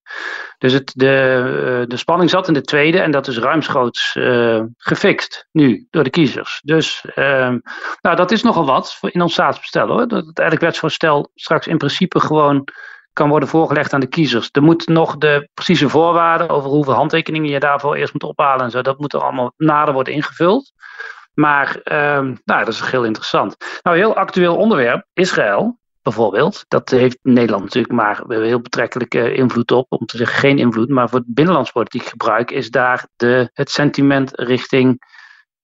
[0.58, 1.08] Dus het, de,
[1.80, 6.04] eh, de spanning zat in de tweede en dat is ruimschoots eh, gefixt nu door
[6.04, 6.60] de kiezers.
[6.64, 7.58] Dus ehm,
[8.00, 10.08] nou, dat is nogal wat voor in ons staatsbestel hoor.
[10.08, 12.68] Dat het eigenlijk wetsvoorstel straks in principe gewoon
[13.14, 14.48] kan worden voorgelegd aan de kiezers.
[14.52, 18.70] Er moet nog de precieze voorwaarden over hoeveel handtekeningen je daarvoor eerst moet ophalen en
[18.70, 18.82] zo.
[18.82, 20.72] Dat moet er allemaal nader worden ingevuld.
[21.34, 23.56] Maar ehm, nou, dat is heel interessant.
[23.82, 26.64] Nou, een heel actueel onderwerp, Israël bijvoorbeeld.
[26.68, 29.86] Dat heeft Nederland natuurlijk maar heel betrekkelijke invloed op.
[29.88, 33.70] Om te zeggen geen invloed, maar voor het binnenlands politiek gebruik is daar de, het
[33.70, 35.02] sentiment richting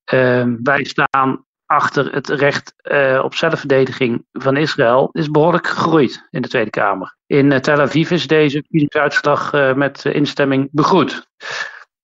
[0.05, 6.43] ehm, wij staan achter het recht eh, op zelfverdediging van Israël is behoorlijk gegroeid in
[6.43, 7.17] de Tweede Kamer.
[7.27, 11.29] In eh, Tel Aviv is deze verkiezingsuitslag eh, met instemming begroet.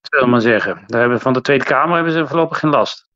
[0.01, 0.83] Zullen we maar zeggen.
[0.87, 3.09] Daar hebben, van de Tweede Kamer hebben ze voorlopig geen last.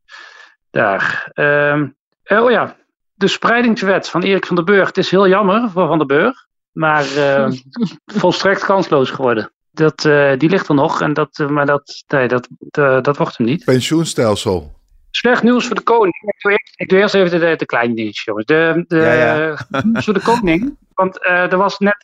[0.70, 1.30] Daar.
[1.32, 1.86] Ehm,
[2.22, 2.76] eh, oh ja,
[3.14, 4.86] de spreidingswet van Erik van der Burg.
[4.86, 7.50] Het is heel jammer voor Van der Burg, maar eh,
[8.20, 9.52] volstrekt kansloos geworden.
[9.70, 13.36] Dat, eh, die ligt er nog, en dat, maar dat, nee, dat, eh, dat wordt
[13.36, 13.64] hem niet.
[13.64, 14.79] Pensioenstelsel.
[15.10, 16.14] Slecht nieuws voor de koning.
[16.22, 18.46] Ik doe eerst, ik doe eerst even de, de kleine dingetjes, jongens.
[18.46, 19.56] De, de, Ja, ja.
[19.82, 20.76] nieuws voor de koning.
[20.94, 21.96] Want eh, er was net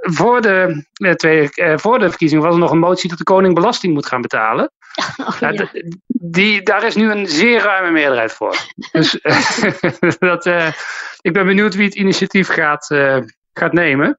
[0.00, 3.54] voor de, uh, tweede, voor de verkiezingen was er nog een motie dat de koning
[3.54, 4.70] belasting moet gaan betalen.
[5.16, 5.68] Oh, ja.
[6.06, 8.56] die, daar is nu een zeer ruime meerderheid voor.
[8.92, 9.18] dus
[10.18, 10.46] dat,
[11.20, 12.86] ik ben benieuwd wie het initiatief gaat,
[13.52, 14.18] gaat nemen.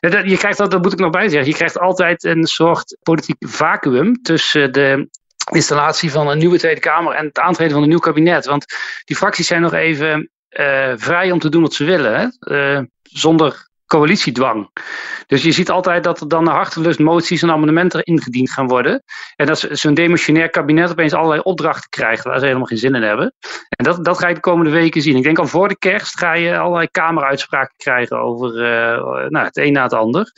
[0.00, 4.22] Je krijgt, dat moet ik nog bij zeggen, je krijgt altijd een soort politiek vacuüm
[4.22, 5.08] tussen de
[5.50, 8.46] installatie van een nieuwe Tweede Kamer en het aantreden van een nieuw kabinet.
[8.46, 8.64] Want
[9.04, 12.26] die fracties zijn nog even uh, vrij om te doen wat ze willen, hè?
[12.76, 14.70] Uh, zonder coalitiedwang.
[15.26, 19.02] Dus je ziet altijd dat er dan naar hartelust moties en amendementen ingediend gaan worden.
[19.36, 23.02] En dat zo'n demissionair kabinet opeens allerlei opdrachten krijgt waar ze helemaal geen zin in
[23.02, 23.34] hebben.
[23.68, 25.16] En dat, dat ga je de komende weken zien.
[25.16, 29.56] Ik denk al voor de kerst ga je allerlei kameruitspraken krijgen over uh, nou, het
[29.56, 30.32] een na het ander.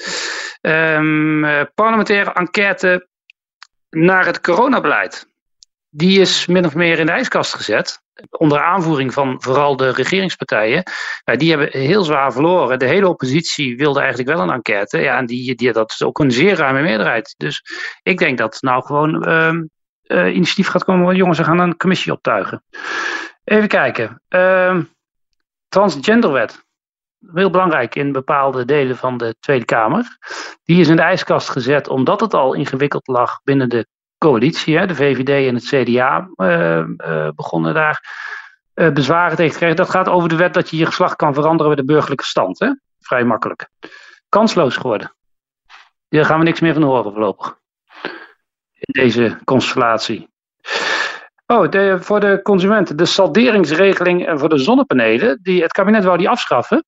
[0.60, 3.08] Um, parlementaire enquête
[3.90, 5.28] naar het coronabeleid.
[5.88, 8.02] Die is min of meer in de ijskast gezet.
[8.30, 10.82] Onder aanvoering van vooral de regeringspartijen.
[11.24, 12.78] Ja, die hebben heel zwaar verloren.
[12.78, 14.98] De hele oppositie wilde eigenlijk wel een enquête.
[14.98, 17.34] Ja, en die, die, dat is ook een zeer ruime meerderheid.
[17.36, 17.62] Dus
[18.02, 21.16] ik denk dat nou gewoon uh, initiatief gaat komen.
[21.16, 22.64] Jongens, we gaan een commissie optuigen.
[23.44, 24.22] Even kijken.
[24.28, 24.78] Uh,
[25.68, 26.64] transgenderwet
[27.32, 30.18] heel belangrijk in bepaalde delen van de Tweede Kamer.
[30.64, 33.86] Die is in de ijskast gezet omdat het al ingewikkeld lag binnen de
[34.18, 34.78] coalitie.
[34.78, 34.86] Hè.
[34.86, 38.04] De VVD en het CDA uh, uh, begonnen daar
[38.74, 39.78] uh, bezwaren tegen te krijgen.
[39.78, 42.58] Dat gaat over de wet dat je je geslacht kan veranderen bij de burgerlijke stand.
[42.58, 42.70] Hè.
[43.00, 43.68] Vrij makkelijk.
[44.28, 45.14] Kansloos geworden.
[46.08, 47.58] Daar gaan we niks meer van horen voorlopig.
[48.74, 50.28] In deze constellatie.
[51.46, 52.96] Oh, de, voor de consumenten.
[52.96, 55.38] De salderingsregeling voor de zonnepanelen.
[55.42, 56.84] Die, het kabinet wou die afschaffen.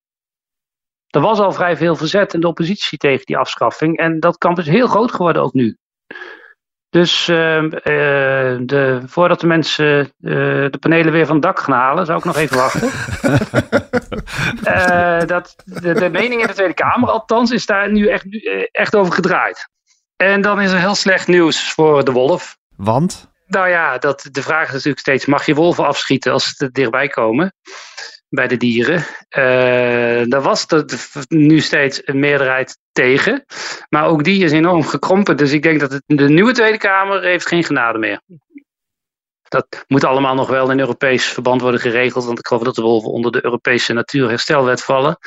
[1.13, 3.97] Er was al vrij veel verzet in de oppositie tegen die afschaffing.
[3.97, 5.77] En dat kamp is heel groot geworden ook nu.
[6.89, 7.71] Dus uh, uh,
[8.61, 10.09] de, voordat de mensen uh,
[10.71, 12.81] de panelen weer van het dak gaan halen, zou ik nog even wachten.
[15.27, 18.25] dat, de, de, mening in de Tweede Kamer, althans, is daar nu echt,
[18.71, 19.69] echt over gedraaid.
[20.15, 22.57] En dan is er heel slecht nieuws voor de wolf.
[22.75, 23.31] Want?
[23.45, 26.71] Nou ja, dat, de vraag is natuurlijk steeds: mag je wolven afschieten als ze er
[26.71, 27.53] dichtbij komen?
[28.33, 28.97] Bij de dieren.
[29.37, 30.85] Uh, daar was er
[31.27, 33.45] nu steeds een meerderheid tegen.
[33.89, 35.37] Maar ook die is enorm gekrompen.
[35.37, 38.21] Dus ik denk dat het, de nieuwe Tweede Kamer heeft geen genade meer.
[39.43, 42.25] Dat moet allemaal nog wel in Europees verband worden geregeld.
[42.25, 45.17] Want ik geloof dat de wolven onder de Europese Natuurherstelwet vallen.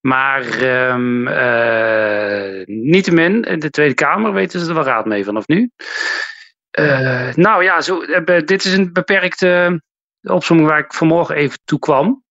[0.00, 5.46] Maar um, uh, niettemin, in de Tweede Kamer weten ze er wel raad mee vanaf
[5.46, 5.70] nu.
[6.78, 9.80] Uh, nou ja, zo, dit is een beperkte
[10.20, 12.22] de opzomming waar ik vanmorgen even toe kwam.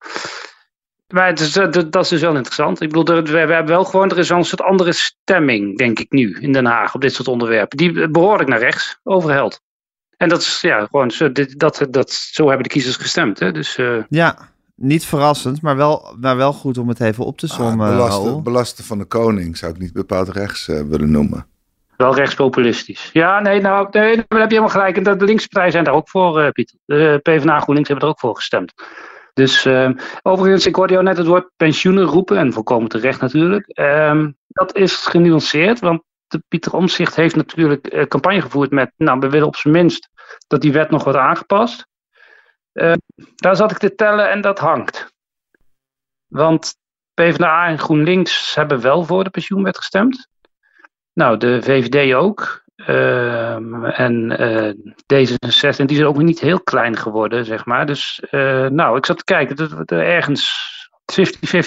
[1.08, 2.82] Maar het is, dat, dat is dus wel interessant.
[2.82, 6.00] Ik bedoel, we, we hebben wel gewoon, er is wel een soort andere stemming, denk
[6.00, 7.78] ik nu, in Den Haag op dit soort onderwerpen.
[7.78, 9.62] Die behoorlijk naar rechts overhelt.
[10.18, 13.40] En dat is ja, gewoon zo, dit, dat, dat, zo hebben de kiezers gestemd.
[13.40, 13.52] Hè?
[13.52, 14.04] Dus, uh...
[14.10, 17.88] Ja, niet verrassend, maar wel, maar wel goed om het even op te sommen.
[17.88, 21.48] Ah, belasten, belasten, van de koning zou ik niet bepaald rechts uh, willen noemen.
[21.98, 23.10] Wel rechtspopulistisch.
[23.14, 24.98] Ja, nee, nou, nee, daar heb je helemaal gelijk.
[24.98, 26.78] En de, linkse partijen zijn daar ook voor, uh, Pieter.
[26.86, 28.74] De PvdA GroenLinks hebben er ook voor gestemd.
[29.34, 29.90] Dus uh,
[30.22, 33.80] overigens, ik hoorde jou net het woord pensioenen roepen, en volkomen terecht natuurlijk.
[33.80, 39.20] Uh, dat is genuanceerd, want de Pieter Omzicht heeft natuurlijk uh, campagne gevoerd met, nou,
[39.20, 40.10] we willen op zijn minst
[40.48, 41.88] dat die wet nog wordt aangepast.
[43.36, 45.14] daar zat ik te tellen en dat hangt.
[46.28, 46.76] Want
[47.14, 50.28] PvdA en GroenLinks hebben wel voor de pensioenwet gestemd.
[51.18, 52.64] Nou, de VVD ook.
[52.76, 54.74] Uh, en uh,
[55.14, 57.86] D66, en die zijn ook niet heel klein geworden, zeg maar.
[57.86, 60.52] Dus, uh, nou, ik zat te kijken, dat, dat, ergens
[61.20, 61.60] 50-50,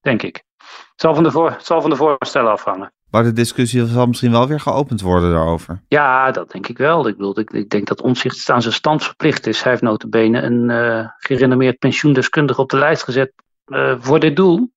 [0.00, 0.44] denk ik.
[0.56, 2.92] Het zal, van de voor, zal van de voorstellen afhangen.
[3.10, 5.82] Maar de discussie zal misschien wel weer geopend worden daarover.
[5.88, 7.08] Ja, dat denk ik wel.
[7.08, 9.62] Ik, bedoel, ik, ik denk dat Omzicht aan zijn stand verplicht is.
[9.62, 13.32] Hij heeft notabene een gerenommeerd pensioendeskundige op de lijst gezet
[14.00, 14.72] voor dit doel.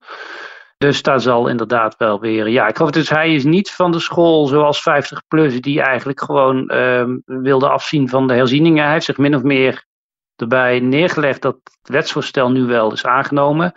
[0.84, 2.47] Dus daar zal inderdaad wel weer.
[2.47, 6.21] Ja, ik geloof dus hij is niet van de school zoals 50 plus, die eigenlijk
[6.21, 8.84] gewoon uh, wilde afzien van de herzieningen.
[8.84, 9.86] Hij heeft zich min of meer
[10.36, 13.73] erbij neergelegd dat het wetsvoorstel nu wel is aangenomen.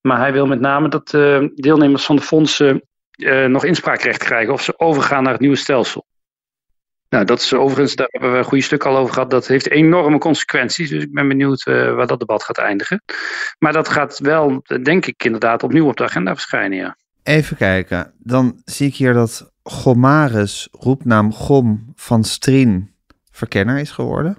[0.00, 2.82] Maar hij wil met name dat uh, deelnemers van de fondsen
[3.16, 6.06] uh, nog inspraakrecht krijgen of ze overgaan naar het nieuwe stelsel.
[7.08, 9.30] Nou, dat is overigens, daar hebben we een goede stuk al over gehad.
[9.30, 10.90] Dat heeft enorme consequenties.
[10.90, 13.02] Dus ik ben benieuwd uh, waar dat debat gaat eindigen.
[13.58, 16.78] Maar dat gaat wel, denk ik, inderdaad opnieuw op de agenda verschijnen.
[16.78, 16.96] Ja.
[17.22, 18.12] Even kijken.
[18.18, 22.94] Dan zie ik hier dat Gomaris, roepnaam Gom van Strien,
[23.30, 24.38] verkenner is geworden.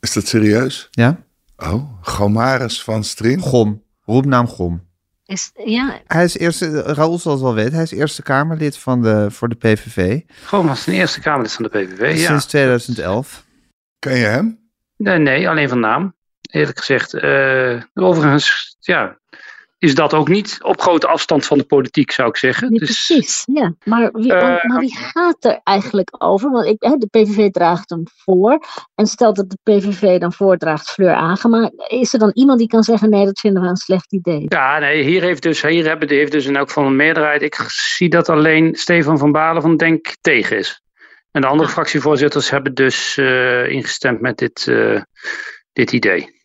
[0.00, 0.88] Is dat serieus?
[0.90, 1.22] Ja.
[1.56, 3.40] Oh, Gomaris van Strien?
[3.40, 4.87] Gom, roepnaam Gom.
[5.28, 6.00] Is, ja.
[6.06, 9.54] Hij is eerste, Raoul zoals wel weet, hij is Eerste Kamerlid van de, voor de
[9.54, 10.20] PVV.
[10.44, 12.26] Gewoon was een Eerste Kamerlid van de PVV, ja.
[12.26, 13.44] Sinds 2011.
[13.98, 14.70] Ken je hem?
[14.96, 16.14] Nee, nee alleen van naam,
[16.50, 17.14] eerlijk gezegd.
[17.14, 19.18] Uh, overigens, ja,
[19.78, 22.70] is dat ook niet op grote afstand van de politiek, zou ik zeggen.
[22.70, 23.74] Dus- precies, ja.
[23.84, 26.50] Maar wie, Eh, maar wie gaat er eigenlijk over?
[26.50, 28.66] Want ik, hè, de PVV draagt hem voor.
[28.94, 31.70] En stel dat de PVV dan voordraagt Fleur Agema.
[31.88, 34.44] Is er dan iemand die kan zeggen, nee, dat vinden we een slecht idee?
[34.48, 37.42] Ja, nee, hier heeft dus, hier hebben, heeft dus in elk geval een meerderheid.
[37.42, 40.82] Ik zie dat alleen Stefan van Balen van Denk tegen is.
[41.30, 45.00] En de andere fractievoorzitters hebben dus eh, ingestemd met dit, eh,
[45.72, 46.36] dit idee.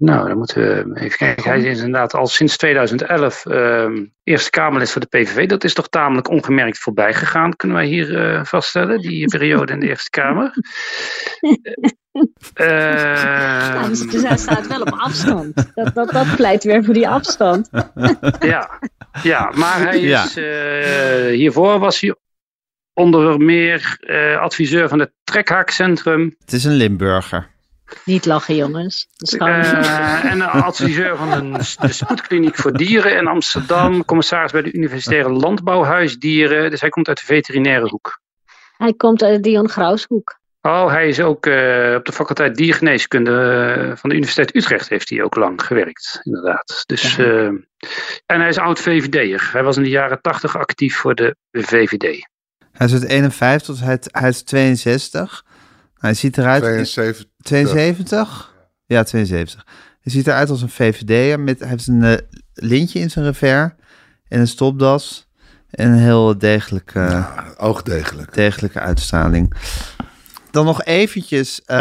[0.00, 1.44] Nou, dan moeten we even kijken.
[1.50, 5.48] Hij is inderdaad al sinds 2011 ehm, Eerste Kamerlid voor de PVV.
[5.48, 9.80] Dat is toch tamelijk ongemerkt voorbij gegaan, kunnen wij hier eh, vaststellen, die periode in
[9.80, 10.50] de Eerste Kamer.
[12.52, 15.70] Ja, Ehm, dus, hij staat wel op afstand.
[15.74, 17.68] Dat, dat, dat pleit weer voor die afstand.
[18.40, 18.78] Ja,
[19.22, 20.24] ja maar hij Ja.
[20.24, 22.14] is, eh, hiervoor was hij
[22.92, 27.48] onder meer eh, adviseur van het Trekhaakcentrum Het is een Limburger.
[28.04, 29.08] Niet lachen, jongens.
[29.38, 35.30] Eh, en adviseur van een, de spoedkliniek voor dieren in Amsterdam, commissaris bij de Universitaire
[35.30, 36.70] Landbouwhuisdieren.
[36.70, 38.20] Dus hij komt uit de veterinaire hoek.
[38.76, 40.38] Hij komt uit Dion Graushoek.
[40.62, 45.08] Oh, hij is ook eh, op de faculteit diergeneeskunde eh, van de Universiteit Utrecht heeft
[45.08, 46.82] hij ook lang gewerkt, inderdaad.
[46.86, 47.24] Dus, Ja.
[47.24, 47.46] eh,
[48.26, 49.48] en hij is oud VVD'er.
[49.52, 52.28] Hij was in de jaren tachtig actief voor de VVD.
[52.72, 55.44] Hij is uit 51 tot hij, hij is 62.
[56.00, 56.62] Hij ziet eruit...
[56.62, 57.26] 72.
[57.42, 58.54] 72?
[58.86, 59.66] Ja, 72.
[60.00, 61.40] Hij ziet eruit als een VVD'er.
[61.40, 62.16] Met, hij heeft een eh,
[62.54, 63.72] lintje in zijn revers
[64.28, 65.28] en een stopdas.
[65.70, 68.34] En een heel degelijke, Ja, oogdegelijk.
[68.34, 69.54] degelijke uitstraling.
[70.50, 71.76] Dan nog eventjes eh,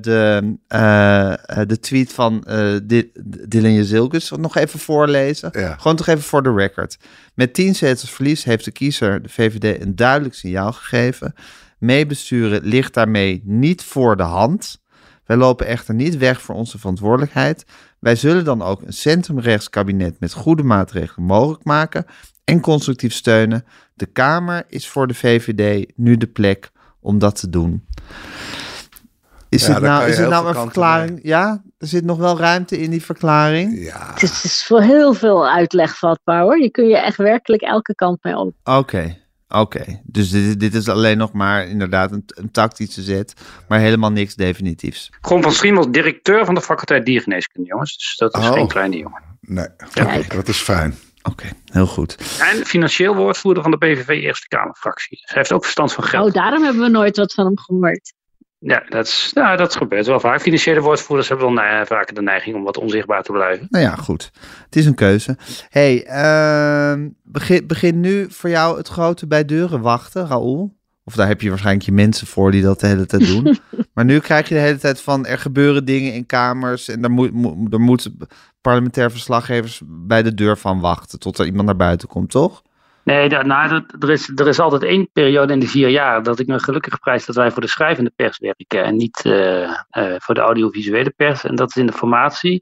[0.00, 3.12] de, eh, eh, de tweet van eh Di-
[3.48, 5.48] Dylan Jezilkus nog even voorlezen.
[5.52, 5.76] Ja.
[5.78, 6.96] Gewoon toch even voor de record.
[7.34, 11.34] Met 10 zetels verlies heeft de kiezer de VVD een duidelijk signaal gegeven.
[11.82, 14.80] Meebesturen ligt daarmee niet voor de hand.
[15.24, 17.64] Wij lopen echter niet weg voor onze verantwoordelijkheid.
[17.98, 22.04] Wij zullen dan ook een centrumrechts kabinet met goede maatregelen mogelijk maken
[22.44, 23.64] en constructief steunen.
[23.94, 26.70] De Kamer is voor de VVD nu de plek
[27.00, 27.86] om dat te doen.
[29.48, 31.20] Is Ja, het nou, is het nou een verklaring?
[31.22, 33.84] Ja, er zit nog wel ruimte in die verklaring.
[33.84, 36.60] Ja, Het is, het is voor heel veel uitleg vatbaar hoor.
[36.60, 38.54] Je kun je echt werkelijk elke kant mee op.
[38.64, 39.16] Oké,
[39.60, 40.00] oké.
[40.04, 43.34] Dus dit, dit is alleen nog maar inderdaad een, een tactische zet,
[43.68, 45.10] maar helemaal niks definitiefs.
[45.20, 47.96] Gon van was directeur van de faculteit diergeneeskunde, jongens.
[47.96, 48.52] Dus dat is Oh.
[48.52, 49.22] geen kleine jongen.
[49.40, 49.66] nee.
[50.28, 50.94] Dat is fijn.
[51.22, 52.16] Oké, heel goed.
[52.40, 55.16] En financieel woordvoerder van de PVV Eerste Kamerfractie.
[55.20, 56.26] Dus hij heeft ook verstand van geld.
[56.28, 58.12] Oh, daarom hebben we nooit wat van hem gehoord.
[58.64, 60.40] Ja, dat, is, nou, dat gebeurt wel vaak.
[60.40, 63.66] Financiële woordvoerders hebben wel ne- vaak de neiging om wat onzichtbaar te blijven.
[63.70, 64.30] Nou ja, goed.
[64.64, 65.36] Het is een keuze.
[65.68, 70.80] hey, ehm, begin, begin nu voor jou het grote bij deuren wachten, Raoul.
[71.04, 73.58] Of daar heb je waarschijnlijk je mensen voor die dat de hele tijd doen.
[73.94, 77.10] maar nu krijg je de hele tijd van er gebeuren dingen in kamers en daar,
[77.10, 78.16] moet, moet, er moeten
[78.60, 82.62] parlementair verslaggevers bij de deur van wachten tot er iemand naar buiten komt, toch?
[83.04, 86.46] Nee, nou, er, is, er is altijd één periode in de vier jaar dat ik
[86.46, 89.70] me gelukkig prijs dat wij voor de schrijvende pers werken en niet eh, eh,
[90.18, 91.44] voor de audiovisuele pers.
[91.44, 92.60] En dat is in de formatie.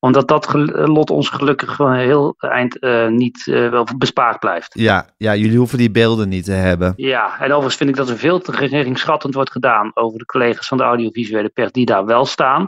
[0.00, 4.72] Omdat dat lot ons gelukkig van heel eind eh, niet wel bespaard blijft.
[4.74, 6.92] Ja, ja, jullie hoeven die beelden niet te hebben.
[6.96, 10.78] Ja, en overigens vind ik dat er veel te wordt gedaan over de collega's van
[10.78, 12.66] de audiovisuele pers die daar wel staan.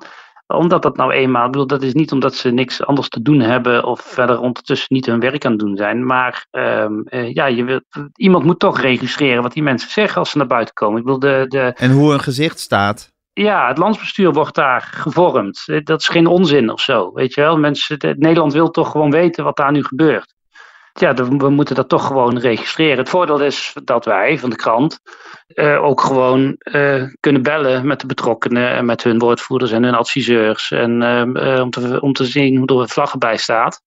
[0.55, 3.41] Omdat dat nou eenmaal, ik bedoel, dat is niet omdat ze niks anders te doen
[3.41, 6.07] hebben of verder ondertussen niet hun werk aan het doen zijn.
[6.07, 7.81] Maar ehm, eh, ja, je wil,
[8.15, 10.99] iemand moet toch registreren wat die mensen zeggen als ze naar buiten komen.
[10.99, 13.13] Ik bedoel, de, de, En hoe een gezicht staat.
[13.33, 15.63] ja, het landsbestuur wordt daar gevormd.
[15.67, 17.13] Eh, Dat is geen onzin of zo.
[17.15, 20.35] Weet je wel, mensen, de- Nederland wil toch gewoon weten wat daar nu gebeurt.
[20.93, 22.99] Ja, we moeten dat toch gewoon registreren.
[22.99, 25.01] Het voordeel is dat wij van de krant
[25.55, 29.95] eh, ook gewoon eh, kunnen bellen met de betrokkenen en met hun woordvoerders en hun
[29.95, 30.71] adviseurs.
[30.71, 31.03] En
[31.61, 33.83] om, te, om te zien hoe er vlaggen bij staat.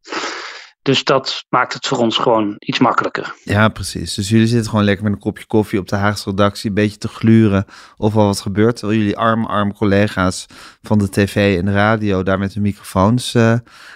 [0.83, 3.33] Dus dat maakt het voor ons gewoon iets makkelijker.
[3.43, 4.13] Ja, precies.
[4.13, 6.97] Dus jullie zitten gewoon lekker met een kopje koffie op de Haagse redactie, een beetje
[6.97, 7.65] te gluren
[7.97, 8.75] of al wat gebeurt.
[8.75, 10.45] Terwijl jullie arm, arm collega's
[10.81, 13.53] van de tv en de radio daar met de microfoons eh,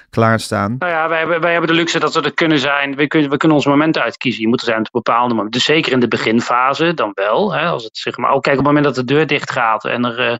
[0.09, 0.75] klaarstaan.
[0.79, 2.95] Nou ja, wij hebben, wij hebben de luxe dat we er kunnen zijn.
[2.95, 4.41] We kunnen, we kunnen ons moment uitkiezen.
[4.41, 5.53] Je moet er zijn op een bepaalde moment.
[5.53, 7.53] Dus zeker in de beginfase dan wel.
[7.53, 9.85] Hè, als het, zeg maar, ook kijk, op het moment dat de deur dicht gaat
[9.85, 10.37] en er eh,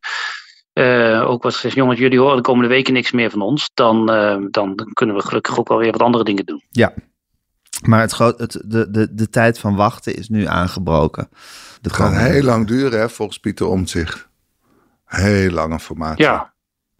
[0.77, 3.71] eh, ook wat gezegd, jongens, jullie horen de komende weken niks meer van ons.
[3.73, 6.61] Dan, eh, dan kunnen we gelukkig ook wel weer wat andere dingen doen.
[6.69, 6.93] Ja.
[7.85, 11.29] Maar het groot, het, de, de, de tijd van wachten is nu aangebroken.
[11.81, 14.27] Het kan heel lang duren, hè, volgens Pieter Omtzigt.
[15.05, 16.23] Heel lange formatie.
[16.23, 16.53] Ja,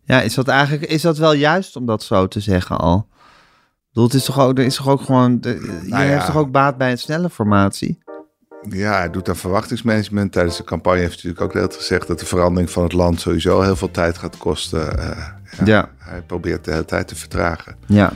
[0.04, 3.08] Ja, is dat eigenlijk is dat wel juist om dat zo te zeggen al?
[3.08, 6.10] Ik bedoel, het is toch ook, er is toch ook gewoon, de, je Nou ja.
[6.10, 8.00] heeft toch ook baat bij een snelle formatie?
[8.70, 10.32] Ja, hij doet aan verwachtingsmanagement.
[10.32, 13.20] Tijdens de campagne heeft hij natuurlijk ook tijd gezegd dat de verandering van het land
[13.20, 15.00] sowieso heel veel tijd gaat kosten.
[15.00, 15.28] Eh,
[15.58, 15.90] ja, Ja.
[15.98, 17.76] Hij probeert de hele tijd te vertragen.
[17.86, 18.12] Ja.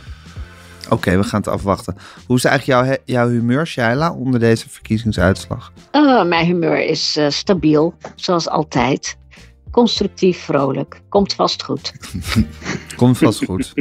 [0.89, 1.95] Oké, we gaan het afwachten.
[2.27, 5.71] Hoe is eigenlijk jouw, jouw humeur, Shaila, onder deze verkiezingsuitslag?
[5.91, 9.17] Uh, mijn humeur is uh, stabiel, zoals altijd.
[9.71, 11.01] Constructief, vrolijk.
[11.09, 11.93] Komt vast goed.
[12.95, 13.73] Komt vast goed.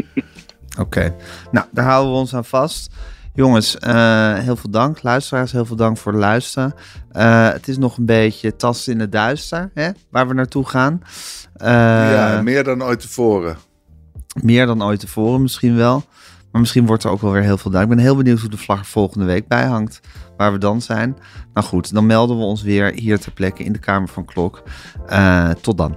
[0.78, 1.14] Oké,
[1.50, 2.92] nou, daar houden we ons aan vast.
[3.41, 5.03] Jongens, uh, heel veel dank.
[5.03, 6.74] Luisteraars, heel veel dank voor het luisteren.
[7.12, 11.03] Uh, het is nog een beetje tasten in het duister, hè, waar we naartoe gaan.
[11.62, 13.57] Uh, ja, meer dan ooit tevoren.
[14.43, 16.05] Meer dan ooit tevoren misschien wel.
[16.53, 18.01] Maar misschien wordt er ook wel weer heel veel duidelijk.
[18.01, 20.01] Ik ben heel benieuwd hoe de vlag er volgende week bij hangt.
[20.36, 21.16] Waar we dan zijn.
[21.55, 24.62] Nou goed, dan melden we ons weer hier ter plekke in de Kamer van Klok.
[25.61, 25.97] tot dan.